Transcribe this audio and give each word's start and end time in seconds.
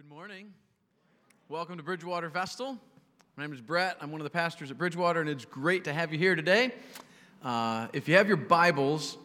Good 0.00 0.08
morning. 0.08 0.54
Welcome 1.50 1.76
to 1.76 1.82
Bridgewater 1.82 2.30
Vestal. 2.30 2.78
My 3.36 3.44
name 3.44 3.52
is 3.52 3.60
Brett. 3.60 3.98
I'm 4.00 4.10
one 4.10 4.22
of 4.22 4.24
the 4.24 4.30
pastors 4.30 4.70
at 4.70 4.78
Bridgewater, 4.78 5.20
and 5.20 5.28
it's 5.28 5.44
great 5.44 5.84
to 5.84 5.92
have 5.92 6.10
you 6.10 6.18
here 6.18 6.34
today. 6.34 6.72
Uh, 7.44 7.86
if 7.92 8.08
you 8.08 8.16
have 8.16 8.26
your 8.26 8.38
Bibles, 8.38 9.18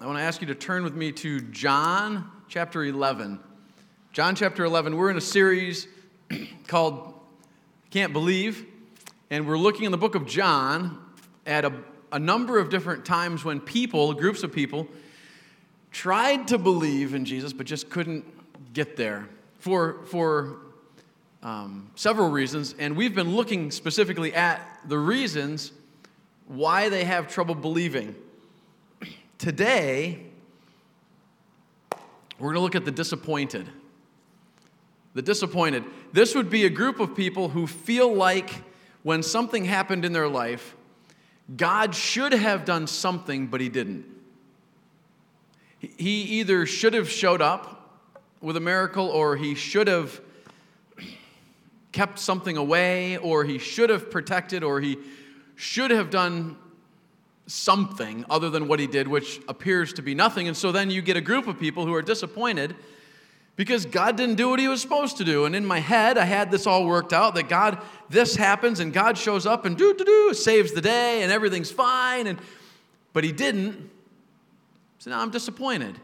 I 0.00 0.06
want 0.06 0.18
to 0.18 0.22
ask 0.24 0.40
you 0.40 0.48
to 0.48 0.54
turn 0.56 0.82
with 0.82 0.96
me 0.96 1.12
to 1.12 1.42
John 1.42 2.28
chapter 2.48 2.82
11. 2.82 3.38
John 4.12 4.34
chapter 4.34 4.64
11. 4.64 4.96
We're 4.96 5.10
in 5.10 5.16
a 5.16 5.20
series 5.20 5.86
called 6.66 7.14
Can't 7.90 8.12
Believe, 8.12 8.66
and 9.30 9.46
we're 9.46 9.58
looking 9.58 9.84
in 9.84 9.92
the 9.92 9.98
book 9.98 10.16
of 10.16 10.26
John 10.26 10.98
at 11.46 11.64
a, 11.64 11.72
a 12.10 12.18
number 12.18 12.58
of 12.58 12.68
different 12.68 13.04
times 13.04 13.44
when 13.44 13.60
people, 13.60 14.12
groups 14.12 14.42
of 14.42 14.50
people, 14.50 14.88
tried 15.92 16.48
to 16.48 16.58
believe 16.58 17.14
in 17.14 17.24
Jesus 17.24 17.52
but 17.52 17.64
just 17.64 17.90
couldn't 17.90 18.24
get 18.72 18.96
there 18.96 19.28
for, 19.66 20.04
for 20.04 20.58
um, 21.42 21.90
several 21.96 22.30
reasons, 22.30 22.76
and 22.78 22.96
we've 22.96 23.16
been 23.16 23.34
looking 23.34 23.72
specifically 23.72 24.32
at 24.32 24.60
the 24.86 24.96
reasons 24.96 25.72
why 26.46 26.88
they 26.88 27.02
have 27.02 27.26
trouble 27.26 27.56
believing. 27.56 28.14
Today, 29.38 30.22
we're 32.38 32.50
going 32.50 32.54
to 32.54 32.60
look 32.60 32.76
at 32.76 32.84
the 32.84 32.92
disappointed. 32.92 33.68
The 35.14 35.22
disappointed. 35.22 35.82
This 36.12 36.36
would 36.36 36.48
be 36.48 36.64
a 36.64 36.70
group 36.70 37.00
of 37.00 37.16
people 37.16 37.48
who 37.48 37.66
feel 37.66 38.14
like 38.14 38.62
when 39.02 39.20
something 39.20 39.64
happened 39.64 40.04
in 40.04 40.12
their 40.12 40.28
life, 40.28 40.76
God 41.56 41.92
should 41.92 42.32
have 42.32 42.64
done 42.64 42.86
something, 42.86 43.48
but 43.48 43.60
He 43.60 43.68
didn't. 43.68 44.04
He 45.80 46.22
either 46.38 46.66
should 46.66 46.94
have 46.94 47.10
showed 47.10 47.42
up 47.42 47.75
with 48.46 48.56
a 48.56 48.60
miracle, 48.60 49.08
or 49.08 49.34
he 49.34 49.56
should 49.56 49.88
have 49.88 50.20
kept 51.90 52.16
something 52.16 52.56
away, 52.56 53.16
or 53.16 53.42
he 53.42 53.58
should 53.58 53.90
have 53.90 54.08
protected, 54.08 54.62
or 54.62 54.80
he 54.80 54.96
should 55.56 55.90
have 55.90 56.10
done 56.10 56.56
something 57.48 58.24
other 58.30 58.48
than 58.48 58.68
what 58.68 58.78
he 58.78 58.86
did, 58.86 59.08
which 59.08 59.40
appears 59.48 59.92
to 59.94 60.00
be 60.00 60.14
nothing. 60.14 60.46
And 60.46 60.56
so 60.56 60.70
then 60.70 60.90
you 60.90 61.02
get 61.02 61.16
a 61.16 61.20
group 61.20 61.48
of 61.48 61.58
people 61.58 61.86
who 61.86 61.94
are 61.94 62.02
disappointed 62.02 62.76
because 63.56 63.84
God 63.84 64.16
didn't 64.16 64.36
do 64.36 64.48
what 64.48 64.60
he 64.60 64.68
was 64.68 64.80
supposed 64.80 65.16
to 65.16 65.24
do. 65.24 65.44
And 65.44 65.56
in 65.56 65.66
my 65.66 65.80
head, 65.80 66.16
I 66.16 66.24
had 66.24 66.52
this 66.52 66.68
all 66.68 66.86
worked 66.86 67.12
out 67.12 67.34
that 67.34 67.48
God, 67.48 67.82
this 68.10 68.36
happens, 68.36 68.78
and 68.78 68.92
God 68.92 69.18
shows 69.18 69.44
up 69.44 69.64
and 69.64 69.76
do, 69.76 69.92
do, 69.92 70.04
do, 70.04 70.34
saves 70.34 70.70
the 70.70 70.80
day, 70.80 71.24
and 71.24 71.32
everything's 71.32 71.72
fine. 71.72 72.28
And, 72.28 72.38
but 73.12 73.24
he 73.24 73.32
didn't. 73.32 73.90
So 75.00 75.10
now 75.10 75.20
I'm 75.20 75.30
disappointed 75.30 75.98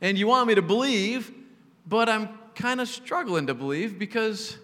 and 0.00 0.18
you 0.18 0.26
want 0.26 0.48
me 0.48 0.54
to 0.54 0.62
believe, 0.62 1.32
but 1.86 2.08
I'm 2.08 2.28
kind 2.54 2.80
of 2.80 2.88
struggling 2.88 3.46
to 3.46 3.54
believe 3.54 3.98
because 3.98 4.58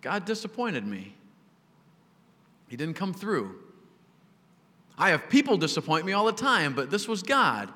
God 0.00 0.24
disappointed 0.24 0.86
me. 0.86 1.14
He 2.68 2.76
didn't 2.76 2.94
come 2.94 3.12
through. 3.12 3.56
I 4.98 5.10
have 5.10 5.28
people 5.28 5.56
disappoint 5.56 6.06
me 6.06 6.12
all 6.12 6.24
the 6.24 6.32
time, 6.32 6.74
but 6.74 6.90
this 6.90 7.06
was 7.06 7.22
God. 7.22 7.70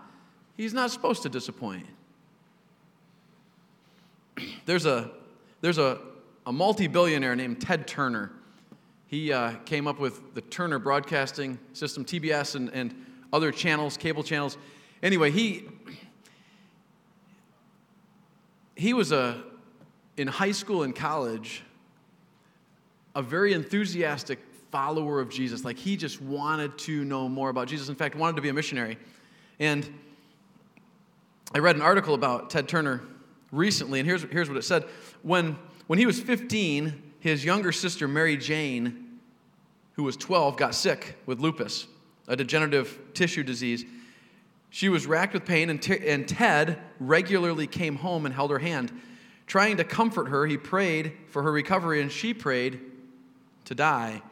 He's 0.57 0.73
not 0.73 0.91
supposed 0.91 1.23
to 1.23 1.29
disappoint. 1.29 1.87
There's 4.65 4.87
a, 4.87 5.11
there's 5.61 5.79
a, 5.79 5.99
a 6.47 6.53
multi 6.53 6.87
billionaire 6.87 7.37
named 7.37 7.61
Ted 7.61 7.87
Turner. 7.87 8.33
He 9.09 9.33
uh, 9.33 9.53
came 9.65 9.87
up 9.87 9.99
with 9.99 10.35
the 10.35 10.41
Turner 10.41 10.79
Broadcasting 10.79 11.59
System, 11.73 12.05
TBS, 12.05 12.55
and, 12.55 12.71
and 12.71 12.95
other 13.33 13.51
channels, 13.53 13.97
cable 13.97 14.23
channels. 14.23 14.57
Anyway, 15.03 15.31
he 15.31 15.69
he 18.75 18.95
was 18.95 19.13
a 19.13 19.43
in 20.17 20.27
high 20.27 20.53
school 20.53 20.83
and 20.83 20.95
college 20.95 21.63
a 23.15 23.23
very 23.23 23.53
enthusiastic 23.53 24.39
follower 24.71 25.21
of 25.21 25.29
Jesus. 25.29 25.65
Like 25.65 25.77
he 25.77 25.97
just 25.97 26.21
wanted 26.21 26.79
to 26.79 27.05
know 27.05 27.29
more 27.29 27.51
about 27.51 27.69
Jesus. 27.69 27.89
In 27.89 27.95
fact, 27.95 28.15
wanted 28.15 28.37
to 28.37 28.43
be 28.43 28.49
a 28.49 28.55
missionary. 28.55 28.99
And 29.59 29.89
I 31.55 31.59
read 31.59 31.77
an 31.77 31.83
article 31.83 32.15
about 32.15 32.51
Ted 32.51 32.69
Turner 32.69 33.03
recently, 33.51 33.99
and 33.99 34.09
here's, 34.09 34.23
here's 34.23 34.49
what 34.49 34.57
it 34.57 34.63
said. 34.63 34.85
When, 35.23 35.59
when 35.89 35.99
he 35.99 36.07
was 36.07 36.21
15, 36.21 37.03
his 37.19 37.45
younger 37.45 37.73
sister, 37.73 38.07
Mary 38.07 38.37
Jane, 38.37 39.19
who 39.95 40.05
was 40.05 40.17
12, 40.17 40.57
got 40.57 40.75
sick 40.75 41.17
with 41.27 41.41
lupus, 41.41 41.89
a 42.29 42.37
degenerative 42.37 42.99
tissue 43.13 43.43
disease. 43.43 43.85
She 44.71 44.89
was 44.89 45.07
racked 45.07 45.35
with 45.35 45.45
pain, 45.45 45.69
and, 45.69 45.83
t- 45.83 46.09
and 46.09 46.27
Ted 46.27 46.79
regularly 47.01 47.67
came 47.67 47.97
home 47.97 48.25
and 48.25 48.35
held 48.35 48.51
her 48.53 48.59
hand. 48.59 48.93
Trying 49.47 49.79
to 49.79 49.85
comfort 49.85 50.29
her, 50.29 50.47
he 50.47 50.57
prayed 50.57 51.13
for 51.27 51.43
her 51.43 51.51
recovery, 51.51 52.01
and 52.01 52.11
she 52.11 52.33
prayed 52.33 52.81
to 53.65 53.75
die. 53.75 54.23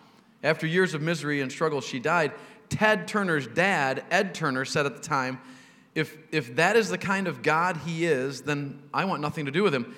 After 0.44 0.66
years 0.66 0.94
of 0.94 1.02
misery 1.02 1.40
and 1.40 1.50
struggle, 1.50 1.80
she 1.80 1.98
died. 1.98 2.32
Ted 2.68 3.08
Turner's 3.08 3.48
dad, 3.48 4.04
Ed 4.10 4.34
Turner, 4.34 4.64
said 4.64 4.86
at 4.86 4.94
the 4.94 5.02
time, 5.02 5.40
if, 5.94 6.16
if 6.30 6.54
that 6.54 6.76
is 6.76 6.90
the 6.90 6.98
kind 6.98 7.26
of 7.26 7.42
God 7.42 7.76
he 7.78 8.04
is, 8.04 8.42
then 8.42 8.80
I 8.94 9.04
want 9.04 9.20
nothing 9.20 9.46
to 9.46 9.50
do 9.50 9.64
with 9.64 9.74
him. 9.74 9.94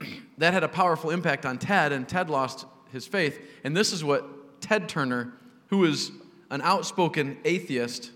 that 0.38 0.52
had 0.52 0.64
a 0.64 0.68
powerful 0.68 1.10
impact 1.10 1.46
on 1.46 1.56
Ted, 1.58 1.92
and 1.92 2.06
Ted 2.06 2.28
lost 2.28 2.66
his 2.92 3.06
faith. 3.06 3.40
And 3.64 3.74
this 3.74 3.94
is 3.94 4.04
what 4.04 4.60
Ted 4.60 4.88
Turner, 4.88 5.32
who 5.68 5.84
is 5.84 6.10
an 6.50 6.60
outspoken 6.60 7.38
atheist, 7.44 8.10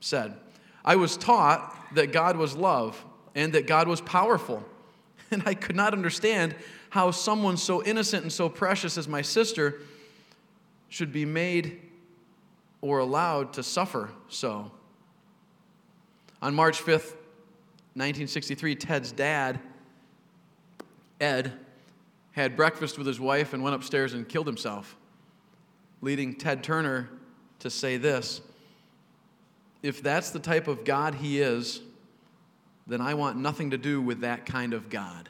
said. 0.00 0.36
I 0.84 0.96
was 0.96 1.16
taught 1.16 1.94
that 1.94 2.12
God 2.12 2.36
was 2.36 2.56
love 2.56 3.02
and 3.34 3.52
that 3.52 3.66
God 3.66 3.88
was 3.88 4.00
powerful. 4.00 4.64
And 5.32 5.44
I 5.46 5.54
could 5.54 5.76
not 5.76 5.92
understand 5.92 6.56
how 6.88 7.12
someone 7.12 7.56
so 7.56 7.84
innocent 7.84 8.24
and 8.24 8.32
so 8.32 8.48
precious 8.48 8.98
as 8.98 9.06
my 9.06 9.22
sister 9.22 9.80
should 10.88 11.12
be 11.12 11.24
made 11.24 11.80
or 12.80 12.98
allowed 12.98 13.52
to 13.52 13.62
suffer 13.62 14.10
so. 14.28 14.72
On 16.42 16.52
March 16.52 16.80
5th, 16.80 17.14
1963, 17.94 18.74
Ted's 18.74 19.12
dad, 19.12 19.60
Ed, 21.20 21.52
had 22.32 22.56
breakfast 22.56 22.98
with 22.98 23.06
his 23.06 23.20
wife 23.20 23.52
and 23.52 23.62
went 23.62 23.76
upstairs 23.76 24.14
and 24.14 24.28
killed 24.28 24.48
himself, 24.48 24.96
leading 26.00 26.34
Ted 26.34 26.64
Turner 26.64 27.08
to 27.60 27.70
say 27.70 27.96
this 27.98 28.40
if 29.82 30.02
that's 30.02 30.30
the 30.30 30.38
type 30.38 30.68
of 30.68 30.84
God 30.84 31.14
he 31.14 31.40
is, 31.40 31.80
then 32.86 33.00
I 33.00 33.14
want 33.14 33.38
nothing 33.38 33.70
to 33.70 33.78
do 33.78 34.02
with 34.02 34.20
that 34.20 34.46
kind 34.46 34.74
of 34.74 34.90
God. 34.90 35.28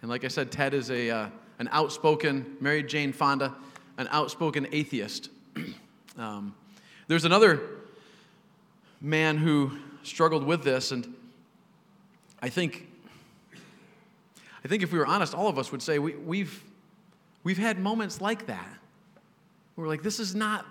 And 0.00 0.10
like 0.10 0.24
I 0.24 0.28
said, 0.28 0.50
Ted 0.50 0.74
is 0.74 0.90
a, 0.90 1.10
uh, 1.10 1.28
an 1.58 1.68
outspoken, 1.70 2.56
married 2.60 2.88
Jane 2.88 3.12
Fonda, 3.12 3.54
an 3.96 4.08
outspoken 4.10 4.66
atheist. 4.72 5.30
um, 6.18 6.54
there's 7.06 7.24
another 7.24 7.60
man 9.00 9.36
who 9.36 9.78
struggled 10.02 10.44
with 10.44 10.64
this, 10.64 10.90
and 10.90 11.14
I 12.40 12.48
think, 12.48 12.88
I 14.64 14.68
think 14.68 14.82
if 14.82 14.92
we 14.92 14.98
were 14.98 15.06
honest, 15.06 15.34
all 15.34 15.48
of 15.48 15.58
us 15.58 15.70
would 15.70 15.82
say 15.82 15.98
we, 15.98 16.14
we've, 16.16 16.62
we've 17.44 17.58
had 17.58 17.78
moments 17.78 18.20
like 18.20 18.46
that. 18.46 18.78
We're 19.76 19.88
like, 19.88 20.02
this 20.02 20.18
is 20.18 20.34
not 20.34 20.66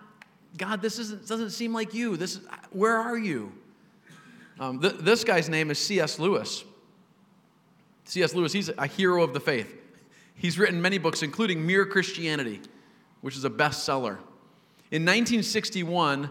God, 0.58 0.82
this 0.82 1.00
isn't, 1.00 1.28
doesn't 1.28 1.52
seem 1.52 1.74
like 1.74 1.94
you. 1.94 2.18
This, 2.18 2.40
where 2.72 2.98
are 2.98 3.18
you? 3.18 3.52
Um, 4.60 4.80
th- 4.80 4.96
this 4.96 5.24
guy's 5.24 5.50
name 5.50 5.72
is 5.72 5.80
C.S. 5.80 6.20
Lewis. 6.20 6.64
C.S. 8.06 8.36
Lewis, 8.36 8.52
he's 8.52 8.70
a 8.70 8.88
hero 8.88 9.24
of 9.24 9.34
the 9.34 9.40
faith. 9.40 9.74
He's 10.36 10.60
written 10.60 10.82
many 10.82 10.98
books, 10.98 11.24
including 11.24 11.66
Mere 11.66 11.86
Christianity, 11.86 12.60
which 13.22 13.38
is 13.38 13.46
a 13.46 13.50
bestseller. 13.50 14.18
In 14.92 15.04
1961, 15.04 16.30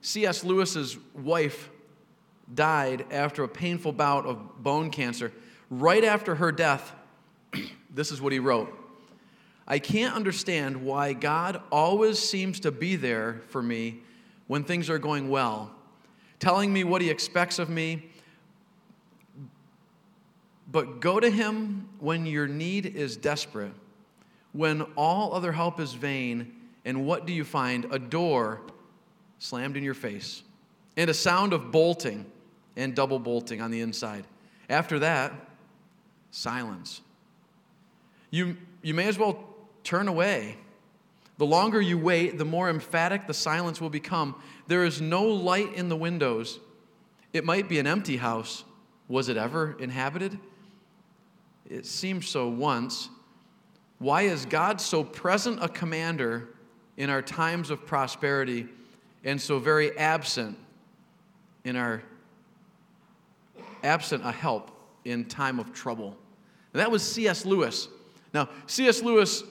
C.S. 0.00 0.42
Lewis's 0.44 0.96
wife 1.14 1.70
died 2.52 3.06
after 3.10 3.44
a 3.44 3.48
painful 3.48 3.92
bout 3.92 4.26
of 4.26 4.62
bone 4.62 4.90
cancer. 4.90 5.32
Right 5.68 6.02
after 6.02 6.34
her 6.34 6.50
death, 6.50 6.92
this 7.94 8.10
is 8.10 8.20
what 8.20 8.32
he 8.32 8.40
wrote 8.40 8.79
I 9.70 9.78
can't 9.78 10.16
understand 10.16 10.84
why 10.84 11.12
God 11.12 11.62
always 11.70 12.18
seems 12.18 12.58
to 12.60 12.72
be 12.72 12.96
there 12.96 13.40
for 13.50 13.62
me 13.62 14.00
when 14.48 14.64
things 14.64 14.90
are 14.90 14.98
going 14.98 15.30
well, 15.30 15.70
telling 16.40 16.72
me 16.72 16.82
what 16.82 17.00
He 17.00 17.08
expects 17.08 17.60
of 17.60 17.70
me. 17.70 18.10
But 20.72 20.98
go 20.98 21.20
to 21.20 21.30
Him 21.30 21.88
when 22.00 22.26
your 22.26 22.48
need 22.48 22.84
is 22.84 23.16
desperate, 23.16 23.70
when 24.52 24.82
all 24.96 25.34
other 25.34 25.52
help 25.52 25.78
is 25.78 25.94
vain, 25.94 26.52
and 26.84 27.06
what 27.06 27.24
do 27.24 27.32
you 27.32 27.44
find? 27.44 27.86
A 27.92 27.98
door 28.00 28.62
slammed 29.38 29.76
in 29.76 29.84
your 29.84 29.94
face, 29.94 30.42
and 30.96 31.08
a 31.08 31.14
sound 31.14 31.52
of 31.52 31.70
bolting 31.70 32.26
and 32.76 32.96
double 32.96 33.20
bolting 33.20 33.60
on 33.60 33.70
the 33.70 33.82
inside. 33.82 34.24
After 34.68 34.98
that, 34.98 35.32
silence. 36.32 37.02
You, 38.32 38.56
you 38.82 38.94
may 38.94 39.06
as 39.06 39.16
well 39.16 39.49
turn 39.84 40.08
away. 40.08 40.56
The 41.38 41.46
longer 41.46 41.80
you 41.80 41.96
wait, 41.96 42.38
the 42.38 42.44
more 42.44 42.68
emphatic 42.68 43.26
the 43.26 43.34
silence 43.34 43.80
will 43.80 43.90
become. 43.90 44.34
There 44.66 44.84
is 44.84 45.00
no 45.00 45.24
light 45.24 45.74
in 45.74 45.88
the 45.88 45.96
windows. 45.96 46.58
It 47.32 47.44
might 47.44 47.68
be 47.68 47.78
an 47.78 47.86
empty 47.86 48.18
house. 48.18 48.64
Was 49.08 49.28
it 49.28 49.36
ever 49.36 49.76
inhabited? 49.78 50.38
it 51.70 51.86
seems 51.86 52.28
so 52.28 52.48
once, 52.48 53.08
why 53.98 54.22
is 54.22 54.44
God 54.44 54.80
so 54.80 55.04
present 55.04 55.62
a 55.62 55.68
commander 55.68 56.48
in 56.96 57.08
our 57.08 57.22
times 57.22 57.70
of 57.70 57.86
prosperity 57.86 58.66
and 59.24 59.40
so 59.40 59.58
very 59.58 59.96
absent 59.96 60.58
in 61.64 61.76
our 61.76 62.02
absent 63.84 64.26
a 64.26 64.32
help 64.32 64.70
in 65.04 65.24
time 65.24 65.60
of 65.60 65.72
trouble? 65.72 66.16
And 66.72 66.80
that 66.80 66.90
was 66.90 67.02
C.S. 67.02 67.46
Lewis. 67.46 67.88
Now, 68.32 68.48
C.S. 68.66 69.02
Lewis 69.02 69.42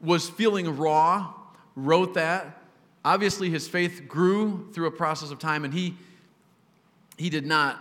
was 0.00 0.28
feeling 0.28 0.76
raw, 0.76 1.34
wrote 1.76 2.14
that. 2.14 2.62
Obviously, 3.04 3.50
his 3.50 3.68
faith 3.68 4.04
grew 4.08 4.70
through 4.72 4.86
a 4.86 4.90
process 4.90 5.30
of 5.30 5.38
time, 5.38 5.64
and 5.64 5.74
he 5.74 5.94
he 7.16 7.30
did 7.30 7.46
not 7.46 7.80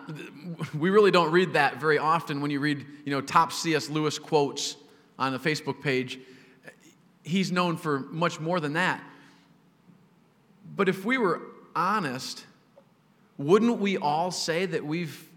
we 0.78 0.90
really 0.90 1.12
don't 1.12 1.32
read 1.32 1.54
that 1.54 1.80
very 1.80 1.98
often 1.98 2.42
when 2.42 2.52
you 2.52 2.60
read 2.60 2.86
you 3.06 3.12
know 3.12 3.22
top 3.22 3.52
cs 3.52 3.90
lewis 3.90 4.20
quotes 4.20 4.76
on 5.18 5.32
the 5.32 5.40
facebook 5.40 5.82
page 5.82 6.20
he's 7.24 7.52
known 7.52 7.76
for 7.78 8.02
much 8.12 8.40
more 8.40 8.60
than 8.60 8.74
that 8.74 9.04
but 10.76 10.88
if 10.88 11.04
we 11.04 11.18
were 11.18 11.42
honest 11.76 12.46
wouldn't 13.38 13.80
we 13.80 13.98
all 13.98 14.30
say 14.30 14.66
that 14.66 14.86
we've 14.86 15.28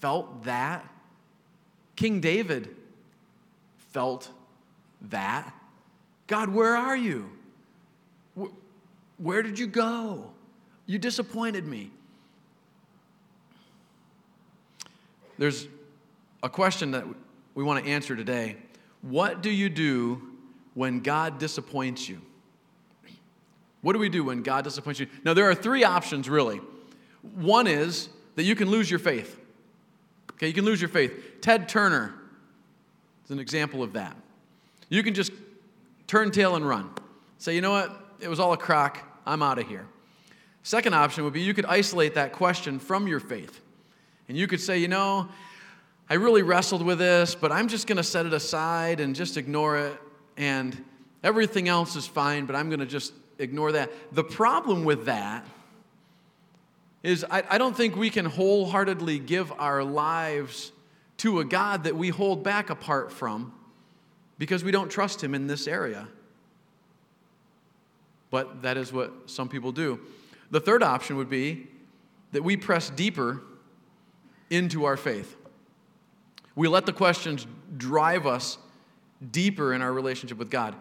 felt 0.00 0.44
that 0.44 0.84
king 1.94 2.20
david 2.20 2.74
felt 3.94 4.28
that 5.00 5.54
god 6.26 6.50
where 6.50 6.76
are 6.76 6.96
you 6.96 7.30
where 9.16 9.42
did 9.42 9.58
you 9.58 9.66
go 9.66 10.30
you 10.86 10.98
disappointed 10.98 11.66
me 11.66 11.90
There's 15.38 15.66
a 16.42 16.48
question 16.48 16.92
that 16.92 17.04
we 17.54 17.64
want 17.64 17.84
to 17.84 17.90
answer 17.90 18.14
today. 18.14 18.56
What 19.02 19.42
do 19.42 19.50
you 19.50 19.68
do 19.68 20.22
when 20.74 21.00
God 21.00 21.38
disappoints 21.38 22.08
you? 22.08 22.20
What 23.82 23.92
do 23.92 23.98
we 23.98 24.08
do 24.08 24.24
when 24.24 24.42
God 24.42 24.64
disappoints 24.64 25.00
you? 25.00 25.08
Now, 25.24 25.34
there 25.34 25.48
are 25.48 25.54
three 25.54 25.84
options, 25.84 26.28
really. 26.28 26.60
One 27.34 27.66
is 27.66 28.08
that 28.36 28.44
you 28.44 28.54
can 28.54 28.70
lose 28.70 28.90
your 28.90 28.98
faith. 28.98 29.38
Okay, 30.32 30.48
you 30.48 30.54
can 30.54 30.64
lose 30.64 30.80
your 30.80 30.88
faith. 30.88 31.40
Ted 31.40 31.68
Turner 31.68 32.14
is 33.24 33.30
an 33.30 33.38
example 33.38 33.82
of 33.82 33.94
that. 33.94 34.16
You 34.88 35.02
can 35.02 35.14
just 35.14 35.32
turn 36.06 36.30
tail 36.30 36.56
and 36.56 36.66
run. 36.66 36.90
Say, 37.38 37.54
you 37.54 37.60
know 37.60 37.72
what? 37.72 38.16
It 38.20 38.28
was 38.28 38.40
all 38.40 38.52
a 38.52 38.56
crock. 38.56 38.98
I'm 39.26 39.42
out 39.42 39.58
of 39.58 39.66
here. 39.66 39.86
Second 40.62 40.94
option 40.94 41.24
would 41.24 41.32
be 41.32 41.42
you 41.42 41.54
could 41.54 41.66
isolate 41.66 42.14
that 42.14 42.32
question 42.32 42.78
from 42.78 43.06
your 43.06 43.20
faith. 43.20 43.60
And 44.28 44.36
you 44.36 44.46
could 44.46 44.60
say, 44.60 44.78
you 44.78 44.88
know, 44.88 45.28
I 46.08 46.14
really 46.14 46.42
wrestled 46.42 46.82
with 46.82 46.98
this, 46.98 47.34
but 47.34 47.52
I'm 47.52 47.68
just 47.68 47.86
going 47.86 47.96
to 47.96 48.02
set 48.02 48.26
it 48.26 48.32
aside 48.32 49.00
and 49.00 49.14
just 49.14 49.36
ignore 49.36 49.78
it. 49.78 49.98
And 50.36 50.82
everything 51.22 51.68
else 51.68 51.96
is 51.96 52.06
fine, 52.06 52.46
but 52.46 52.56
I'm 52.56 52.68
going 52.68 52.80
to 52.80 52.86
just 52.86 53.12
ignore 53.38 53.72
that. 53.72 53.90
The 54.12 54.24
problem 54.24 54.84
with 54.84 55.06
that 55.06 55.46
is 57.02 57.24
I, 57.30 57.42
I 57.50 57.58
don't 57.58 57.76
think 57.76 57.96
we 57.96 58.10
can 58.10 58.24
wholeheartedly 58.24 59.18
give 59.18 59.52
our 59.52 59.84
lives 59.84 60.72
to 61.18 61.40
a 61.40 61.44
God 61.44 61.84
that 61.84 61.96
we 61.96 62.08
hold 62.08 62.42
back 62.42 62.70
apart 62.70 63.12
from 63.12 63.52
because 64.38 64.64
we 64.64 64.70
don't 64.70 64.90
trust 64.90 65.22
Him 65.22 65.34
in 65.34 65.46
this 65.46 65.66
area. 65.66 66.08
But 68.30 68.62
that 68.62 68.76
is 68.76 68.92
what 68.92 69.30
some 69.30 69.48
people 69.48 69.70
do. 69.72 70.00
The 70.50 70.60
third 70.60 70.82
option 70.82 71.16
would 71.16 71.30
be 71.30 71.68
that 72.32 72.42
we 72.42 72.56
press 72.56 72.90
deeper 72.90 73.42
into 74.50 74.84
our 74.84 74.96
faith. 74.96 75.36
We 76.56 76.68
let 76.68 76.86
the 76.86 76.92
questions 76.92 77.46
drive 77.76 78.26
us 78.26 78.58
deeper 79.30 79.72
in 79.72 79.82
our 79.82 79.92
relationship 79.92 80.38
with 80.38 80.50
God. 80.50 80.74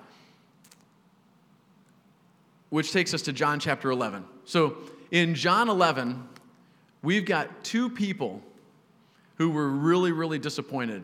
Which 2.70 2.92
takes 2.92 3.14
us 3.14 3.22
to 3.24 3.34
John 3.34 3.60
chapter 3.60 3.92
11. 3.92 4.26
So 4.46 4.78
in 5.12 5.36
John 5.36 5.70
11, 5.70 6.28
we've 7.04 7.26
got 7.26 7.64
two 7.64 7.90
people 7.90 8.42
who 9.36 9.50
were 9.50 9.70
really, 9.70 10.12
really 10.12 10.40
disappointed. 10.40 11.04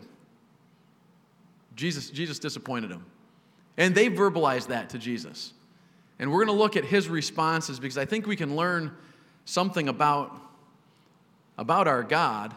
Jesus, 1.75 2.09
Jesus 2.09 2.39
disappointed 2.39 2.89
them. 2.89 3.05
And 3.77 3.95
they 3.95 4.09
verbalized 4.09 4.67
that 4.67 4.89
to 4.89 4.97
Jesus. 4.97 5.53
And 6.19 6.31
we're 6.31 6.45
going 6.45 6.57
to 6.57 6.61
look 6.61 6.75
at 6.75 6.83
his 6.83 7.07
responses 7.07 7.79
because 7.79 7.97
I 7.97 8.05
think 8.05 8.27
we 8.27 8.35
can 8.35 8.55
learn 8.55 8.91
something 9.45 9.87
about 9.87 10.35
about 11.59 11.89
our 11.89 12.03
God 12.03 12.55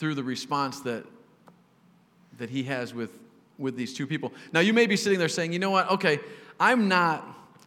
through 0.00 0.16
the 0.16 0.24
response 0.24 0.80
that, 0.80 1.04
that 2.38 2.50
he 2.50 2.64
has 2.64 2.92
with, 2.92 3.16
with 3.56 3.76
these 3.76 3.94
two 3.94 4.04
people. 4.04 4.32
Now, 4.52 4.58
you 4.58 4.72
may 4.72 4.86
be 4.86 4.96
sitting 4.96 5.18
there 5.18 5.28
saying, 5.28 5.52
you 5.52 5.60
know 5.60 5.70
what, 5.70 5.88
okay, 5.92 6.18
I'm 6.58 6.88
not 6.88 7.24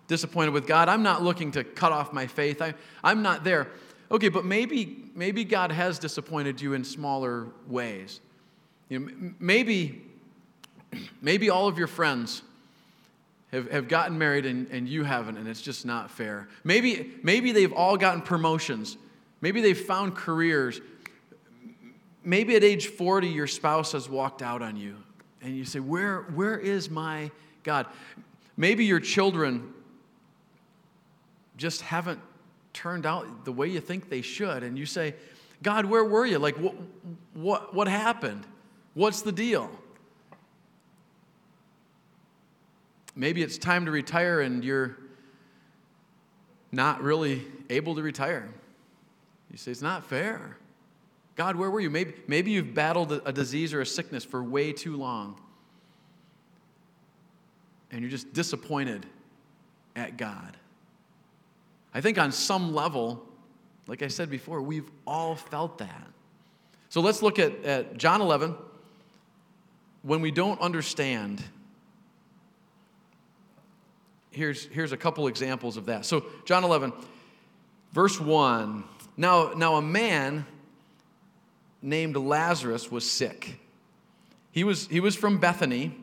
disappointed 0.10 0.52
with 0.52 0.68
God. 0.68 0.90
I'm 0.90 1.02
not 1.02 1.24
looking 1.24 1.52
to 1.52 1.64
cut 1.64 1.94
off 1.94 2.12
my 2.12 2.28
faith. 2.28 2.62
I, 2.62 2.74
I'm 3.02 3.22
not 3.22 3.46
there. 3.46 3.70
Okay, 4.12 4.30
but 4.30 4.46
maybe, 4.46 5.06
maybe 5.16 5.44
God 5.44 5.72
has 5.72 6.00
disappointed 6.00 6.62
you 6.62 6.74
in 6.74 6.84
smaller 6.84 7.48
ways. 7.68 8.22
You 8.90 9.00
know, 9.00 9.34
maybe, 9.40 10.04
maybe 11.22 11.50
all 11.50 11.68
of 11.68 11.78
your 11.78 11.88
friends 11.88 12.42
have, 13.52 13.72
have 13.72 13.88
gotten 13.88 14.18
married 14.18 14.46
and, 14.46 14.70
and 14.70 14.88
you 14.88 15.04
haven't, 15.04 15.38
and 15.38 15.48
it's 15.48 15.62
just 15.62 15.86
not 15.86 16.12
fair. 16.12 16.48
Maybe, 16.64 17.14
maybe 17.24 17.52
they've 17.52 17.74
all 17.74 17.98
gotten 17.98 18.22
promotions 18.22 18.98
Maybe 19.44 19.60
they've 19.60 19.78
found 19.78 20.16
careers. 20.16 20.80
Maybe 22.24 22.56
at 22.56 22.64
age 22.64 22.88
40, 22.88 23.28
your 23.28 23.46
spouse 23.46 23.92
has 23.92 24.08
walked 24.08 24.42
out 24.42 24.62
on 24.62 24.78
you, 24.78 24.96
and 25.42 25.54
you 25.54 25.66
say, 25.66 25.82
Where, 25.82 26.22
where 26.22 26.58
is 26.58 26.90
my 26.90 27.30
God? 27.64 27.88
Maybe 28.56 28.86
your 28.86 29.02
children 29.02 29.74
just 31.58 31.82
haven't 31.82 32.22
turned 32.74 33.06
out 33.06 33.46
the 33.46 33.52
way 33.52 33.68
you 33.68 33.80
think 33.80 34.10
they 34.10 34.22
should, 34.22 34.64
and 34.64 34.78
you 34.78 34.86
say, 34.86 35.16
God, 35.62 35.86
where 35.86 36.04
were 36.04 36.26
you? 36.26 36.40
Like, 36.40 36.58
what, 36.58 36.76
what, 37.34 37.74
what 37.74 37.88
happened? 37.88 38.46
What's 38.94 39.22
the 39.22 39.32
deal? 39.32 39.72
Maybe 43.16 43.42
it's 43.42 43.58
time 43.58 43.86
to 43.86 43.92
retire 43.92 44.42
and 44.42 44.64
you're 44.64 44.98
not 46.72 47.02
really 47.02 47.44
able 47.70 47.96
to 47.96 48.02
retire. 48.02 48.50
You 49.52 49.58
say, 49.58 49.72
it's 49.72 49.82
not 49.82 50.04
fair. 50.04 50.58
God, 51.36 51.56
where 51.56 51.70
were 51.70 51.80
you? 51.80 51.90
Maybe, 51.90 52.14
maybe 52.28 52.52
you've 52.52 52.74
battled 52.74 53.22
a 53.26 53.32
disease 53.32 53.74
or 53.74 53.82
a 53.82 53.86
sickness 53.86 54.26
for 54.26 54.44
way 54.44 54.74
too 54.74 54.98
long. 54.98 55.40
And 57.92 58.02
you're 58.02 58.12
just 58.12 58.34
disappointed 58.34 59.06
at 59.96 60.18
God. 60.18 60.58
I 61.94 62.02
think 62.02 62.18
on 62.18 62.32
some 62.32 62.74
level, 62.74 63.24
like 63.88 64.02
I 64.02 64.08
said 64.08 64.30
before, 64.30 64.62
we've 64.62 64.90
all 65.06 65.36
felt 65.36 65.78
that. 65.78 66.08
So 66.90 67.02
let's 67.02 67.22
look 67.22 67.40
at, 67.40 67.64
at 67.64 67.98
John 67.98 68.22
11. 68.22 68.56
When 70.02 70.22
we 70.22 70.32
don't 70.32 70.60
understand, 70.60 71.42
here's, 74.32 74.66
here's 74.66 74.92
a 74.92 74.98
couple 74.98 75.28
examples 75.28 75.78
of 75.78 75.86
that. 75.86 76.06
So, 76.06 76.26
John 76.46 76.64
11, 76.64 76.94
verse 77.94 78.20
1 78.20 78.84
now, 79.16 79.54
now 79.56 79.76
a 79.76 79.82
man 79.82 80.46
named 81.82 82.16
Lazarus 82.16 82.92
was 82.92 83.10
sick. 83.10 83.60
He 84.52 84.64
was, 84.64 84.88
he 84.88 85.00
was 85.00 85.16
from 85.16 85.38
Bethany, 85.38 85.96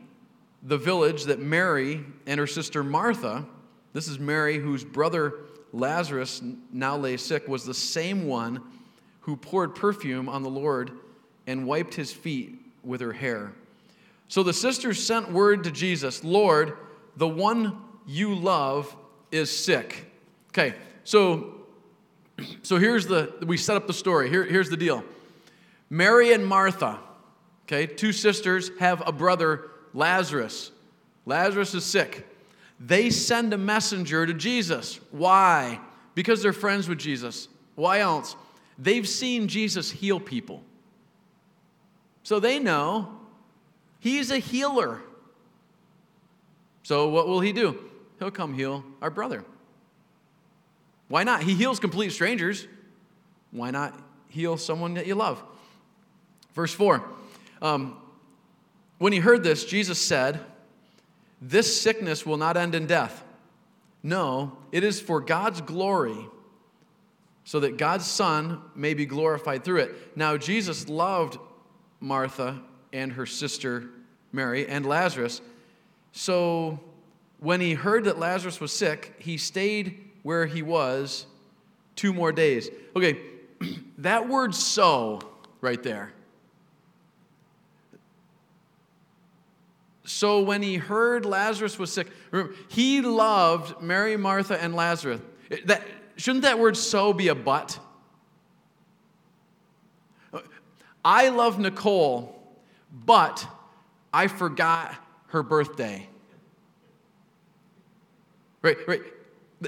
the 0.63 0.77
village 0.77 1.25
that 1.25 1.39
Mary 1.39 2.05
and 2.25 2.39
her 2.39 2.47
sister 2.47 2.83
Martha, 2.83 3.45
this 3.93 4.07
is 4.07 4.19
Mary 4.19 4.59
whose 4.59 4.83
brother 4.83 5.33
Lazarus 5.73 6.41
now 6.71 6.97
lay 6.97 7.17
sick, 7.17 7.47
was 7.47 7.65
the 7.65 7.73
same 7.73 8.27
one 8.27 8.61
who 9.21 9.35
poured 9.35 9.75
perfume 9.75 10.27
on 10.27 10.43
the 10.43 10.49
Lord 10.49 10.91
and 11.47 11.65
wiped 11.65 11.93
his 11.93 12.11
feet 12.11 12.59
with 12.83 13.01
her 13.01 13.13
hair. 13.13 13.53
So 14.27 14.43
the 14.43 14.53
sisters 14.53 15.05
sent 15.05 15.31
word 15.31 15.63
to 15.65 15.71
Jesus 15.71 16.23
Lord, 16.23 16.77
the 17.17 17.27
one 17.27 17.77
you 18.05 18.33
love 18.35 18.95
is 19.31 19.55
sick. 19.55 20.11
Okay, 20.49 20.75
so 21.03 21.55
so 22.63 22.77
here's 22.77 23.07
the, 23.07 23.33
we 23.45 23.57
set 23.57 23.75
up 23.75 23.87
the 23.87 23.93
story. 23.93 24.29
Here, 24.29 24.43
here's 24.43 24.69
the 24.69 24.77
deal 24.77 25.03
Mary 25.89 26.33
and 26.33 26.45
Martha, 26.45 26.99
okay, 27.65 27.85
two 27.85 28.11
sisters, 28.11 28.71
have 28.79 29.05
a 29.07 29.11
brother, 29.11 29.69
Lazarus. 29.93 30.71
Lazarus 31.25 31.75
is 31.75 31.85
sick. 31.85 32.27
They 32.83 33.11
send 33.11 33.53
a 33.53 33.57
messenger 33.57 34.25
to 34.25 34.33
Jesus. 34.33 34.99
Why? 35.11 35.79
Because 36.15 36.41
they're 36.41 36.51
friends 36.51 36.89
with 36.89 36.97
Jesus. 36.97 37.47
Why 37.75 37.99
else? 37.99 38.35
They've 38.79 39.07
seen 39.07 39.47
Jesus 39.47 39.91
heal 39.91 40.19
people. 40.19 40.63
So 42.23 42.39
they 42.39 42.57
know 42.57 43.19
he's 43.99 44.31
a 44.31 44.39
healer. 44.39 45.01
So 46.83 47.09
what 47.09 47.27
will 47.27 47.39
he 47.39 47.53
do? 47.53 47.77
He'll 48.17 48.31
come 48.31 48.55
heal 48.55 48.83
our 49.01 49.11
brother. 49.11 49.43
Why 51.07 51.23
not? 51.23 51.43
He 51.43 51.53
heals 51.53 51.79
complete 51.79 52.11
strangers. 52.11 52.67
Why 53.51 53.69
not 53.69 53.99
heal 54.29 54.57
someone 54.57 54.95
that 54.95 55.05
you 55.05 55.13
love? 55.13 55.43
Verse 56.53 56.73
4 56.73 57.03
um, 57.61 57.97
When 58.97 59.13
he 59.13 59.19
heard 59.19 59.43
this, 59.43 59.65
Jesus 59.65 59.99
said, 59.99 60.39
This 61.41 61.81
sickness 61.81 62.25
will 62.25 62.37
not 62.37 62.55
end 62.55 62.75
in 62.75 62.85
death. 62.85 63.23
No, 64.03 64.57
it 64.71 64.83
is 64.83 65.01
for 65.01 65.19
God's 65.19 65.61
glory, 65.61 66.27
so 67.43 67.59
that 67.59 67.77
God's 67.77 68.05
Son 68.05 68.61
may 68.75 68.93
be 68.93 69.05
glorified 69.05 69.63
through 69.63 69.79
it. 69.79 70.17
Now, 70.17 70.37
Jesus 70.37 70.87
loved 70.87 71.37
Martha 71.99 72.61
and 72.93 73.13
her 73.13 73.25
sister 73.25 73.89
Mary 74.31 74.67
and 74.67 74.85
Lazarus. 74.85 75.41
So, 76.11 76.79
when 77.39 77.59
he 77.59 77.73
heard 77.73 78.05
that 78.05 78.19
Lazarus 78.19 78.59
was 78.59 78.71
sick, 78.71 79.15
he 79.17 79.37
stayed 79.37 80.11
where 80.23 80.45
he 80.45 80.61
was 80.61 81.25
two 81.95 82.13
more 82.13 82.31
days. 82.31 82.69
Okay, 82.95 83.19
that 83.97 84.29
word 84.29 84.53
so 84.53 85.19
right 85.59 85.81
there. 85.81 86.13
So 90.11 90.41
when 90.41 90.61
he 90.61 90.75
heard 90.75 91.25
Lazarus 91.25 91.79
was 91.79 91.91
sick, 91.91 92.07
remember, 92.31 92.53
he 92.67 93.01
loved 93.01 93.81
Mary, 93.81 94.17
Martha, 94.17 94.61
and 94.61 94.75
Lazarus. 94.75 95.21
That, 95.65 95.83
shouldn't 96.17 96.43
that 96.43 96.59
word 96.59 96.75
so 96.75 97.13
be 97.13 97.29
a 97.29 97.35
but? 97.35 97.79
I 101.03 101.29
love 101.29 101.57
Nicole, 101.57 102.39
but 102.91 103.47
I 104.13 104.27
forgot 104.27 104.93
her 105.27 105.41
birthday. 105.41 106.07
Right, 108.61 108.77
right. 108.87 109.01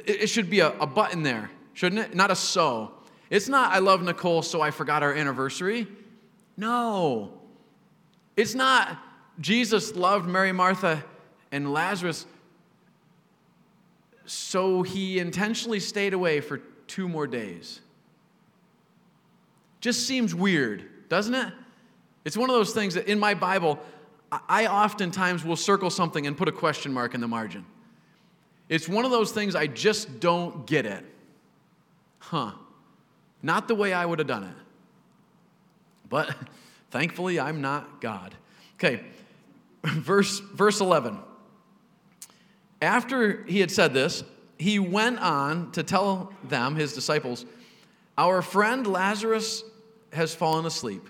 It 0.05 0.27
should 0.27 0.49
be 0.49 0.59
a, 0.59 0.77
a 0.79 0.85
button 0.85 1.23
there, 1.23 1.49
shouldn't 1.73 2.01
it? 2.01 2.15
Not 2.15 2.29
a 2.31 2.35
so. 2.35 2.91
It's 3.29 3.47
not, 3.47 3.73
I 3.73 3.79
love 3.79 4.03
Nicole, 4.03 4.41
so 4.41 4.61
I 4.61 4.71
forgot 4.71 5.01
our 5.01 5.13
anniversary. 5.13 5.87
No. 6.57 7.31
It's 8.35 8.53
not, 8.53 8.99
Jesus 9.39 9.95
loved 9.95 10.27
Mary, 10.27 10.51
Martha, 10.51 11.03
and 11.51 11.73
Lazarus, 11.73 12.25
so 14.25 14.83
he 14.83 15.19
intentionally 15.19 15.79
stayed 15.79 16.13
away 16.13 16.39
for 16.39 16.59
two 16.87 17.07
more 17.07 17.27
days. 17.27 17.81
Just 19.81 20.07
seems 20.07 20.33
weird, 20.33 21.09
doesn't 21.09 21.33
it? 21.33 21.53
It's 22.25 22.37
one 22.37 22.49
of 22.49 22.55
those 22.55 22.73
things 22.73 22.93
that 22.93 23.07
in 23.07 23.19
my 23.19 23.33
Bible, 23.33 23.79
I 24.47 24.67
oftentimes 24.67 25.43
will 25.43 25.55
circle 25.55 25.89
something 25.89 26.25
and 26.25 26.37
put 26.37 26.47
a 26.47 26.51
question 26.51 26.93
mark 26.93 27.13
in 27.13 27.21
the 27.21 27.27
margin. 27.27 27.65
It's 28.69 28.87
one 28.87 29.05
of 29.05 29.11
those 29.11 29.31
things 29.31 29.55
I 29.55 29.67
just 29.67 30.19
don't 30.19 30.65
get 30.65 30.85
it. 30.85 31.03
Huh. 32.19 32.51
Not 33.41 33.67
the 33.67 33.75
way 33.75 33.93
I 33.93 34.05
would 34.05 34.19
have 34.19 34.27
done 34.27 34.43
it. 34.43 34.55
But 36.09 36.35
thankfully, 36.91 37.39
I'm 37.39 37.61
not 37.61 38.01
God. 38.01 38.33
Okay, 38.75 39.03
verse, 39.85 40.39
verse 40.39 40.79
11. 40.79 41.19
After 42.81 43.43
he 43.43 43.59
had 43.59 43.71
said 43.71 43.93
this, 43.93 44.23
he 44.57 44.79
went 44.79 45.19
on 45.19 45.71
to 45.71 45.83
tell 45.83 46.33
them, 46.43 46.75
his 46.75 46.93
disciples, 46.93 47.45
Our 48.17 48.41
friend 48.41 48.85
Lazarus 48.87 49.63
has 50.11 50.35
fallen 50.35 50.65
asleep, 50.65 51.07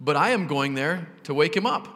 but 0.00 0.16
I 0.16 0.30
am 0.30 0.46
going 0.46 0.74
there 0.74 1.08
to 1.24 1.34
wake 1.34 1.56
him 1.56 1.66
up. 1.66 1.88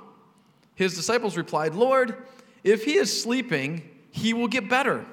His 0.74 0.94
disciples 0.94 1.36
replied, 1.36 1.74
Lord, 1.74 2.16
if 2.64 2.84
he 2.84 2.96
is 2.96 3.22
sleeping, 3.22 3.88
he 4.10 4.32
will 4.32 4.48
get 4.48 4.68
better. 4.68 5.04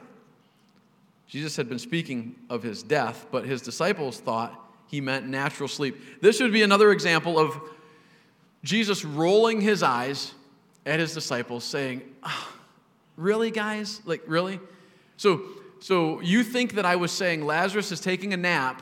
Jesus 1.28 1.56
had 1.56 1.68
been 1.68 1.80
speaking 1.80 2.36
of 2.50 2.64
his 2.64 2.84
death, 2.84 3.26
but 3.32 3.46
his 3.46 3.62
disciples 3.62 4.20
thought 4.20 4.60
he 4.88 5.02
meant 5.02 5.28
natural 5.28 5.68
sleep. 5.68 6.22
This 6.22 6.40
would 6.40 6.54
be 6.54 6.62
another 6.62 6.92
example 6.92 7.40
of 7.40 7.60
Jesus 8.64 9.04
rolling 9.04 9.62
his 9.62 9.84
eyes 9.84 10.34
at 10.86 11.00
his 11.00 11.14
disciples, 11.14 11.64
saying, 11.64 12.02
oh, 12.24 12.56
Really, 13.18 13.52
guys? 13.52 14.02
Like, 14.06 14.24
really? 14.28 14.60
So, 15.18 15.44
so 15.80 16.20
you 16.22 16.44
think 16.44 16.74
that 16.76 16.86
I 16.86 16.98
was 16.98 17.12
saying 17.12 17.46
Lazarus 17.46 17.92
is 17.92 18.02
taking 18.02 18.34
a 18.34 18.38
nap, 18.38 18.82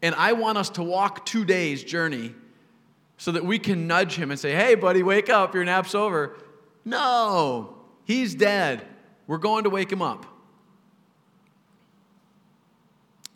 and 0.00 0.14
I 0.14 0.32
want 0.32 0.58
us 0.58 0.70
to 0.70 0.82
walk 0.82 1.26
two 1.26 1.44
days' 1.44 1.82
journey 1.82 2.34
so 3.16 3.32
that 3.32 3.44
we 3.44 3.58
can 3.58 3.88
nudge 3.88 4.14
him 4.14 4.30
and 4.30 4.38
say, 4.38 4.52
Hey, 4.52 4.76
buddy, 4.76 5.02
wake 5.02 5.28
up, 5.28 5.54
your 5.54 5.64
nap's 5.64 5.94
over. 5.94 6.36
No, 6.84 7.76
he's 8.04 8.34
dead. 8.34 8.86
We're 9.26 9.38
going 9.38 9.64
to 9.64 9.70
wake 9.70 9.90
him 9.90 10.02
up. 10.02 10.24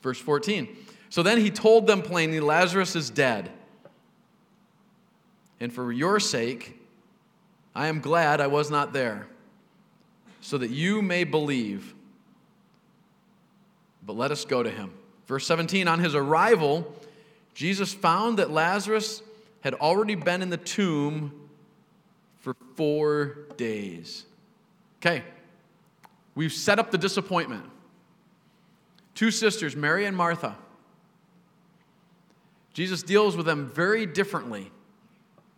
Verse 0.02 0.18
14. 0.18 0.68
So 1.10 1.22
then 1.22 1.38
he 1.38 1.50
told 1.50 1.86
them 1.86 2.00
plainly, 2.00 2.40
Lazarus 2.40 2.96
is 2.96 3.10
dead. 3.10 3.50
And 5.60 5.72
for 5.72 5.92
your 5.92 6.18
sake, 6.18 6.81
I 7.74 7.88
am 7.88 8.00
glad 8.00 8.40
I 8.40 8.46
was 8.46 8.70
not 8.70 8.92
there, 8.92 9.26
so 10.40 10.58
that 10.58 10.70
you 10.70 11.02
may 11.02 11.24
believe. 11.24 11.94
But 14.04 14.16
let 14.16 14.30
us 14.30 14.44
go 14.44 14.62
to 14.62 14.70
him. 14.70 14.92
Verse 15.26 15.46
17 15.46 15.88
On 15.88 15.98
his 15.98 16.14
arrival, 16.14 16.94
Jesus 17.54 17.94
found 17.94 18.38
that 18.38 18.50
Lazarus 18.50 19.22
had 19.60 19.74
already 19.74 20.14
been 20.14 20.42
in 20.42 20.50
the 20.50 20.56
tomb 20.56 21.48
for 22.40 22.54
four 22.76 23.38
days. 23.56 24.24
Okay, 25.00 25.22
we've 26.34 26.52
set 26.52 26.78
up 26.78 26.90
the 26.90 26.98
disappointment. 26.98 27.64
Two 29.14 29.30
sisters, 29.30 29.76
Mary 29.76 30.04
and 30.04 30.16
Martha. 30.16 30.56
Jesus 32.72 33.02
deals 33.02 33.36
with 33.36 33.46
them 33.46 33.70
very 33.70 34.06
differently. 34.06 34.70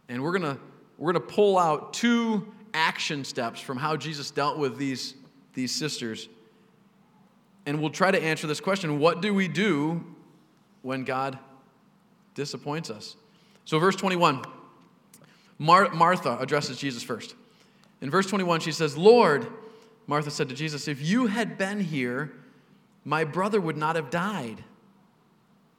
And 0.09 0.23
we're 0.23 0.37
going 0.37 0.56
to 0.56 0.61
we're 0.99 1.13
going 1.13 1.27
to 1.27 1.35
pull 1.35 1.59
out 1.59 1.95
two 1.95 2.47
action 2.73 3.25
steps 3.25 3.61
from 3.61 3.77
how 3.77 3.97
Jesus 3.97 4.31
dealt 4.31 4.59
with 4.59 4.77
these, 4.77 5.15
these 5.55 5.73
sisters. 5.73 6.29
And 7.67 7.81
we'll 7.81 7.91
try 7.91 8.11
to 8.11 8.23
answer 8.23 8.47
this 8.47 8.61
question 8.61 8.99
what 8.99 9.21
do 9.21 9.33
we 9.33 9.49
do 9.49 10.05
when 10.83 11.05
God 11.05 11.39
disappoints 12.35 12.91
us? 12.91 13.17
So, 13.65 13.79
verse 13.79 13.97
21, 13.97 14.45
Mar- 15.59 15.91
Martha 15.91 16.37
addresses 16.39 16.79
Jesus 16.79 17.03
first. 17.03 17.35
In 18.01 18.11
verse 18.11 18.27
21, 18.27 18.61
she 18.61 18.73
says, 18.73 18.99
Lord, 18.99 19.47
Martha 20.07 20.31
said 20.31 20.49
to 20.51 20.55
Jesus, 20.55 20.89
if 20.89 21.01
you 21.01 21.27
had 21.27 21.57
been 21.57 21.81
here, 21.81 22.33
my 23.05 23.25
brother 23.25 23.61
would 23.61 23.77
not 23.77 23.97
have 23.97 24.11
died. 24.11 24.63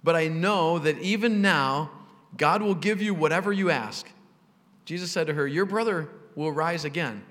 But 0.04 0.16
I 0.16 0.28
know 0.28 0.80
that 0.80 0.98
even 1.00 1.42
now, 1.42 1.92
God 2.38 2.62
will 2.62 2.76
give 2.76 3.02
you 3.02 3.14
whatever 3.14 3.54
you 3.54 3.70
ask. 3.70 4.08
Jesus 4.86 5.12
said 5.12 5.28
to 5.28 5.34
her, 5.34 5.48
Your 5.48 5.66
brother 5.66 6.10
will 6.36 6.52
rise 6.52 6.86
again. 6.86 7.24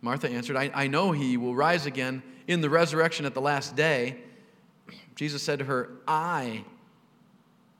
Martha 0.00 0.28
answered, 0.28 0.56
I, 0.56 0.70
I 0.74 0.86
know 0.88 1.12
he 1.12 1.36
will 1.36 1.54
rise 1.54 1.86
again 1.86 2.22
in 2.46 2.60
the 2.60 2.70
resurrection 2.70 3.24
at 3.26 3.34
the 3.34 3.40
last 3.40 3.74
day. 3.74 4.18
Jesus 5.14 5.42
said 5.42 5.60
to 5.60 5.64
her, 5.64 5.90
I 6.06 6.64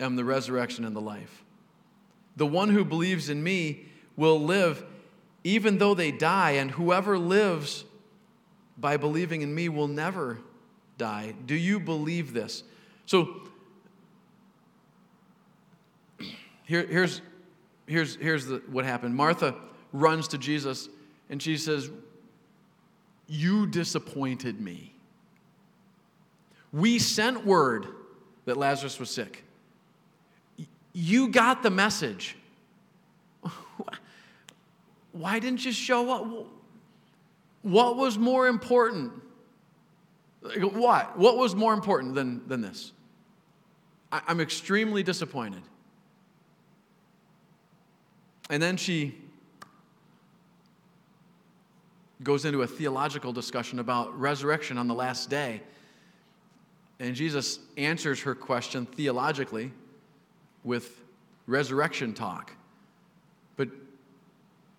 am 0.00 0.16
the 0.16 0.24
resurrection 0.24 0.84
and 0.84 0.96
the 0.96 1.00
life. 1.00 1.44
The 2.36 2.46
one 2.46 2.70
who 2.70 2.84
believes 2.84 3.28
in 3.28 3.42
me 3.42 3.86
will 4.16 4.40
live 4.40 4.84
even 5.46 5.78
though 5.78 5.94
they 5.94 6.10
die, 6.10 6.52
and 6.52 6.72
whoever 6.72 7.16
lives 7.16 7.84
by 8.76 8.96
believing 8.96 9.42
in 9.42 9.54
me 9.54 9.68
will 9.68 9.86
never 9.86 10.40
die. 10.98 11.34
Do 11.46 11.54
you 11.54 11.78
believe 11.78 12.32
this? 12.32 12.64
So, 13.06 13.42
here, 16.64 16.84
here's, 16.84 17.20
here's, 17.86 18.16
here's 18.16 18.46
the, 18.46 18.62
what 18.70 18.84
happened 18.84 19.14
Martha 19.14 19.54
runs 19.92 20.28
to 20.28 20.38
Jesus, 20.38 20.88
and 21.30 21.42
she 21.42 21.56
says, 21.56 21.90
You 23.26 23.66
disappointed 23.66 24.60
me. 24.60 24.92
We 26.72 26.98
sent 26.98 27.46
word 27.46 27.86
that 28.44 28.56
Lazarus 28.56 28.98
was 28.98 29.10
sick. 29.10 29.44
You 30.92 31.28
got 31.28 31.62
the 31.62 31.70
message. 31.70 32.36
Why 35.12 35.38
didn't 35.38 35.64
you 35.64 35.72
show 35.72 36.10
up? 36.10 36.46
What 37.62 37.96
was 37.96 38.18
more 38.18 38.46
important? 38.46 39.12
What? 40.42 41.18
What 41.18 41.36
was 41.36 41.54
more 41.54 41.74
important 41.74 42.14
than, 42.14 42.46
than 42.46 42.60
this? 42.60 42.92
I'm 44.12 44.40
extremely 44.40 45.02
disappointed. 45.02 45.62
And 48.48 48.62
then 48.62 48.76
she 48.76 49.14
goes 52.22 52.44
into 52.44 52.62
a 52.62 52.66
theological 52.66 53.32
discussion 53.32 53.78
about 53.78 54.18
resurrection 54.18 54.78
on 54.78 54.88
the 54.88 54.94
last 54.94 55.28
day. 55.28 55.60
And 56.98 57.14
Jesus 57.14 57.58
answers 57.76 58.20
her 58.22 58.34
question 58.34 58.86
theologically 58.86 59.70
with 60.64 61.02
resurrection 61.46 62.14
talk. 62.14 62.52
But 63.56 63.68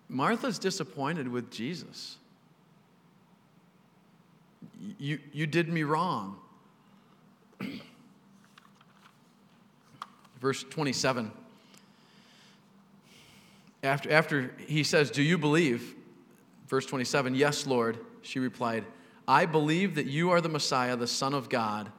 Martha's 0.08 0.58
disappointed 0.58 1.28
with 1.28 1.50
Jesus. 1.50 2.16
You, 4.98 5.20
you 5.32 5.46
did 5.46 5.68
me 5.68 5.84
wrong. 5.84 6.36
Verse 10.40 10.64
27. 10.64 11.30
After, 13.82 14.10
after 14.10 14.54
he 14.58 14.82
says, 14.82 15.10
Do 15.10 15.22
you 15.22 15.38
believe? 15.38 15.94
Verse 16.68 16.86
27, 16.86 17.34
Yes, 17.34 17.66
Lord. 17.66 17.98
She 18.22 18.38
replied, 18.38 18.84
I 19.26 19.46
believe 19.46 19.94
that 19.94 20.06
you 20.06 20.30
are 20.30 20.40
the 20.40 20.48
Messiah, 20.48 20.96
the 20.96 21.06
Son 21.06 21.34
of 21.34 21.48
God, 21.48 21.90